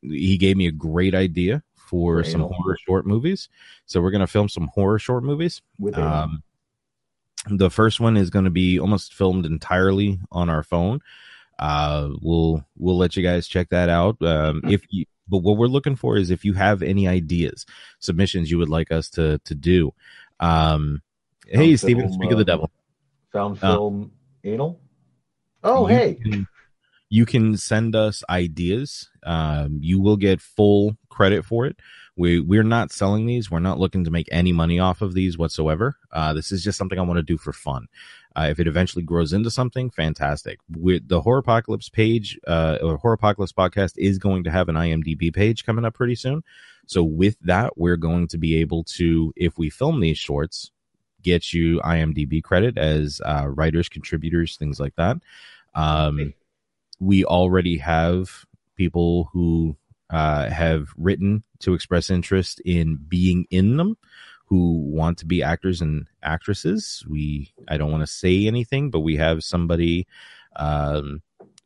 [0.00, 3.48] he gave me a great idea for For some horror short movies.
[3.86, 5.60] So we're gonna film some horror short movies.
[5.80, 6.08] With anal.
[6.12, 6.42] Um,
[7.50, 11.00] the first one is going to be almost filmed entirely on our phone.
[11.58, 14.16] Uh, we'll we'll let you guys check that out.
[14.22, 17.66] Um, if you, but what we're looking for is if you have any ideas,
[17.98, 19.92] submissions you would like us to to do.
[20.40, 21.02] Um,
[21.46, 22.70] hey, Found Steven, film, speak of the uh, devil.
[23.32, 24.12] Found uh, film
[24.44, 24.80] anal.
[25.62, 26.14] Oh, You hey.
[26.14, 26.46] can-
[27.10, 29.08] you can send us ideas.
[29.22, 31.76] Um, you will get full credit for it.
[32.16, 33.50] We we're not selling these.
[33.50, 35.96] We're not looking to make any money off of these whatsoever.
[36.10, 37.86] Uh, this is just something I want to do for fun.
[38.36, 40.58] Uh, if it eventually grows into something, fantastic.
[40.68, 45.64] With the Horropocalypse page, uh, or Horropocalypse podcast is going to have an IMDb page
[45.64, 46.42] coming up pretty soon.
[46.86, 50.72] So with that, we're going to be able to, if we film these shorts,
[51.22, 55.16] get you IMDb credit as uh, writers, contributors, things like that.
[55.74, 56.34] Um,
[57.00, 58.44] we already have
[58.76, 59.76] people who
[60.10, 63.96] uh, have written to express interest in being in them
[64.46, 67.04] who want to be actors and actresses.
[67.08, 70.06] We, I don't want to say anything, but we have somebody,
[70.56, 71.22] um,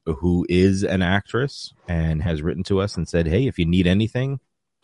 [0.06, 3.86] who is an actress and has written to us and said, Hey, if you need
[3.86, 4.40] anything,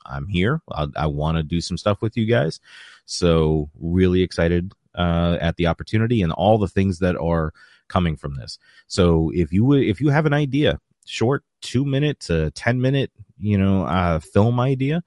[0.07, 0.61] I'm here.
[0.71, 2.61] i i want to do some stuff with you guys.
[3.07, 7.53] So really excited, uh, at the opportunity and all the things that are
[7.89, 8.59] coming from this.
[8.87, 13.59] So if you if you have an idea, short two minute to 10 minute, you
[13.59, 15.03] know, uh, film idea,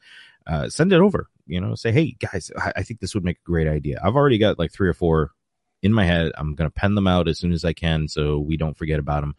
[0.45, 3.37] uh, send it over, you know, say, Hey guys, I, I think this would make
[3.37, 3.99] a great idea.
[4.03, 5.31] I've already got like three or four
[5.81, 6.31] in my head.
[6.37, 8.07] I'm to pen them out as soon as I can.
[8.07, 9.35] So we don't forget about them.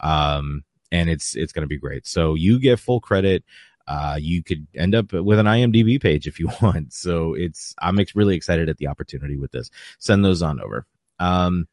[0.00, 2.06] Um, and it's, it's to be great.
[2.06, 3.44] So you get full credit.
[3.86, 6.92] Uh, you could end up with an IMDb page if you want.
[6.92, 9.70] So it's, I'm ex- really excited at the opportunity with this.
[9.98, 10.86] Send those on over.
[11.18, 11.66] Um,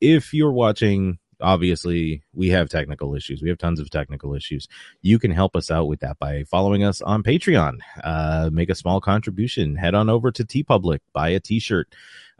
[0.00, 3.42] if you're watching, obviously we have technical issues.
[3.42, 4.66] We have tons of technical issues.
[5.02, 7.78] You can help us out with that by following us on Patreon.
[8.02, 9.76] Uh, make a small contribution.
[9.76, 11.94] Head on over to TeePublic, buy a t-shirt.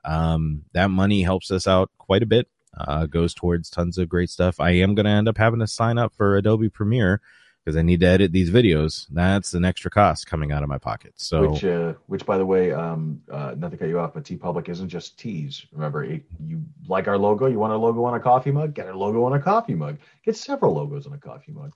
[0.04, 2.48] Um, that money helps us out quite a bit.
[2.76, 4.58] Uh, goes towards tons of great stuff.
[4.58, 7.20] I am going to end up having to sign up for Adobe Premiere
[7.64, 9.06] because I need to edit these videos.
[9.10, 11.14] That's an extra cost coming out of my pocket.
[11.16, 14.24] So, which, uh, which by the way, um, uh, not to cut you off, but
[14.24, 15.64] T TeePublic isn't just teas.
[15.72, 18.88] Remember, it, you like our logo, you want a logo on a coffee mug, get
[18.88, 19.98] a logo on a coffee mug.
[20.24, 21.72] Get several logos on a coffee mug.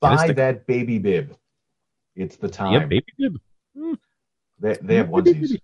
[0.00, 1.36] Buy the, that baby bib.
[2.14, 2.72] It's the time.
[2.72, 3.40] Yeah, baby bib.
[3.76, 3.98] Mm.
[4.60, 5.58] They they have onesies.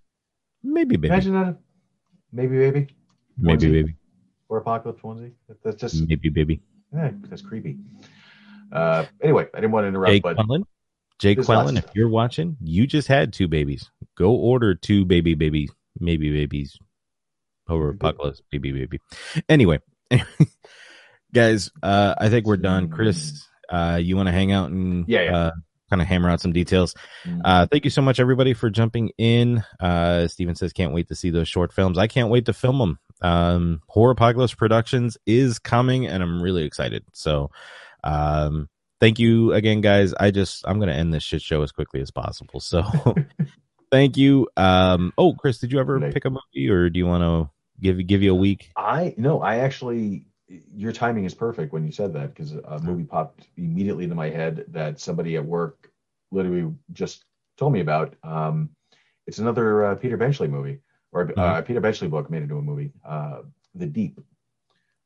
[0.61, 1.07] Maybe baby.
[1.07, 1.57] Imagine that.
[2.33, 2.87] Maybe baby.
[3.37, 3.71] Maybe onesie.
[3.71, 3.95] baby.
[4.49, 5.33] Horropocalypse onesie.
[5.63, 6.61] That's just maybe baby.
[6.93, 7.77] Yeah, that's creepy.
[8.71, 10.63] Uh, anyway, I didn't want to interrupt, Jake but Quellen,
[11.19, 13.89] Jake Quellen, if you're watching, you just had two babies.
[14.15, 15.69] Go order two baby baby
[15.99, 16.77] maybe babies
[17.67, 18.99] over apocalypse baby baby.
[19.47, 19.79] Anyway,
[21.33, 22.89] guys, uh, I think we're done.
[22.89, 25.37] Chris, uh, you want to hang out and Yeah, yeah.
[25.37, 25.51] Uh,
[25.89, 26.93] kind of hammer out some details.
[27.25, 27.41] Mm-hmm.
[27.43, 29.63] Uh, thank you so much, everybody, for jumping in.
[29.79, 31.97] Uh, Steven says, can't wait to see those short films.
[31.97, 32.99] I can't wait to film them.
[33.21, 37.03] Um, Horropocalypse Productions is coming, and I'm really excited.
[37.13, 37.49] So,
[38.03, 38.69] um,
[38.99, 40.13] thank you again, guys.
[40.13, 42.59] I just, I'm going to end this shit show as quickly as possible.
[42.59, 42.83] So,
[43.91, 44.47] thank you.
[44.57, 47.49] Um, oh, Chris, did you ever pick a movie, or do you want to
[47.81, 48.71] give give you a week?
[48.75, 50.25] I no, I actually
[50.73, 54.29] your timing is perfect when you said that because a movie popped immediately into my
[54.29, 55.91] head that somebody at work
[56.31, 57.23] literally just
[57.57, 58.15] told me about.
[58.23, 58.71] Um,
[59.27, 60.79] it's another uh, Peter Benchley movie
[61.11, 62.91] or uh, Peter Benchley book made into a movie.
[63.07, 63.41] Uh,
[63.75, 64.19] the Deep.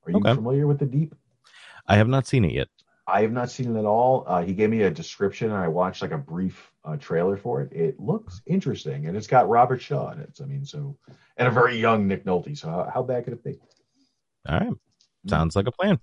[0.06, 0.34] Are you Okay.
[0.34, 1.14] familiar with The Deep?
[1.88, 2.70] I have not seen it yet.
[3.06, 4.24] I have not seen it at all.
[4.26, 7.62] Uh, he gave me a description and I watched like a brief uh, trailer for
[7.62, 7.74] it.
[7.74, 10.40] It looks interesting and it's got Robert Shaw in it.
[10.42, 10.98] I mean, so
[11.36, 12.58] and a very young Nick Nolte.
[12.58, 13.60] So how, how bad could it be?
[14.48, 14.74] All right.
[15.28, 16.00] Sounds like a plan.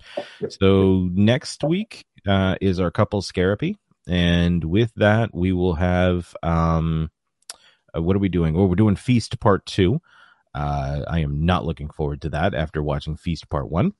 [0.49, 7.11] So next week uh, is our couple scarapy, and with that we will have um,
[7.95, 8.55] uh, what are we doing?
[8.55, 10.01] Well, we're doing Feast Part Two.
[10.55, 13.93] Uh, I am not looking forward to that after watching Feast Part One.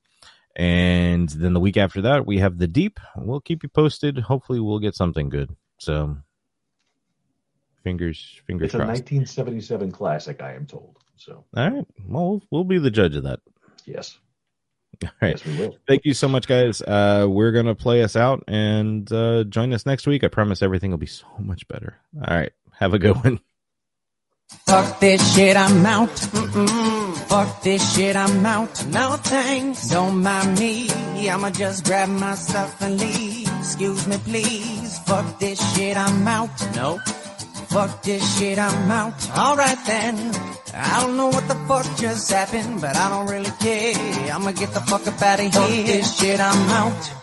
[0.55, 2.99] And then the week after that, we have the Deep.
[3.15, 4.17] We'll keep you posted.
[4.19, 5.55] Hopefully, we'll get something good.
[5.79, 6.17] So,
[7.83, 10.97] fingers fingers It's a 1977 classic, I am told.
[11.17, 11.85] So All right.
[12.07, 13.39] Well, we'll be the judge of that.
[13.85, 14.17] yes,
[15.03, 15.31] All right.
[15.31, 15.77] yes, we will.
[15.87, 16.81] Thank you so much, guys.
[16.81, 20.23] Uh, we're gonna play us out and uh, join us next week.
[20.23, 21.97] I promise everything will be so much better.
[22.15, 22.51] All right.
[22.73, 23.39] Have a good one.
[24.65, 26.09] Fuck this shit, I'm out.
[26.09, 27.00] Mm-mm.
[27.31, 28.85] Fuck this shit, I'm out.
[28.87, 29.87] No thanks.
[29.87, 30.89] Don't mind me.
[31.29, 33.47] I'ma just grab my stuff and leave.
[33.59, 34.99] Excuse me, please.
[35.07, 36.75] Fuck this shit, I'm out.
[36.75, 36.99] No.
[37.69, 39.15] Fuck this shit, I'm out.
[39.31, 40.17] Alright then.
[40.73, 44.33] I don't know what the fuck just happened, but I don't really care.
[44.33, 45.51] I'ma get the fuck up out of here.
[45.51, 47.20] Fuck this shit, I'm out.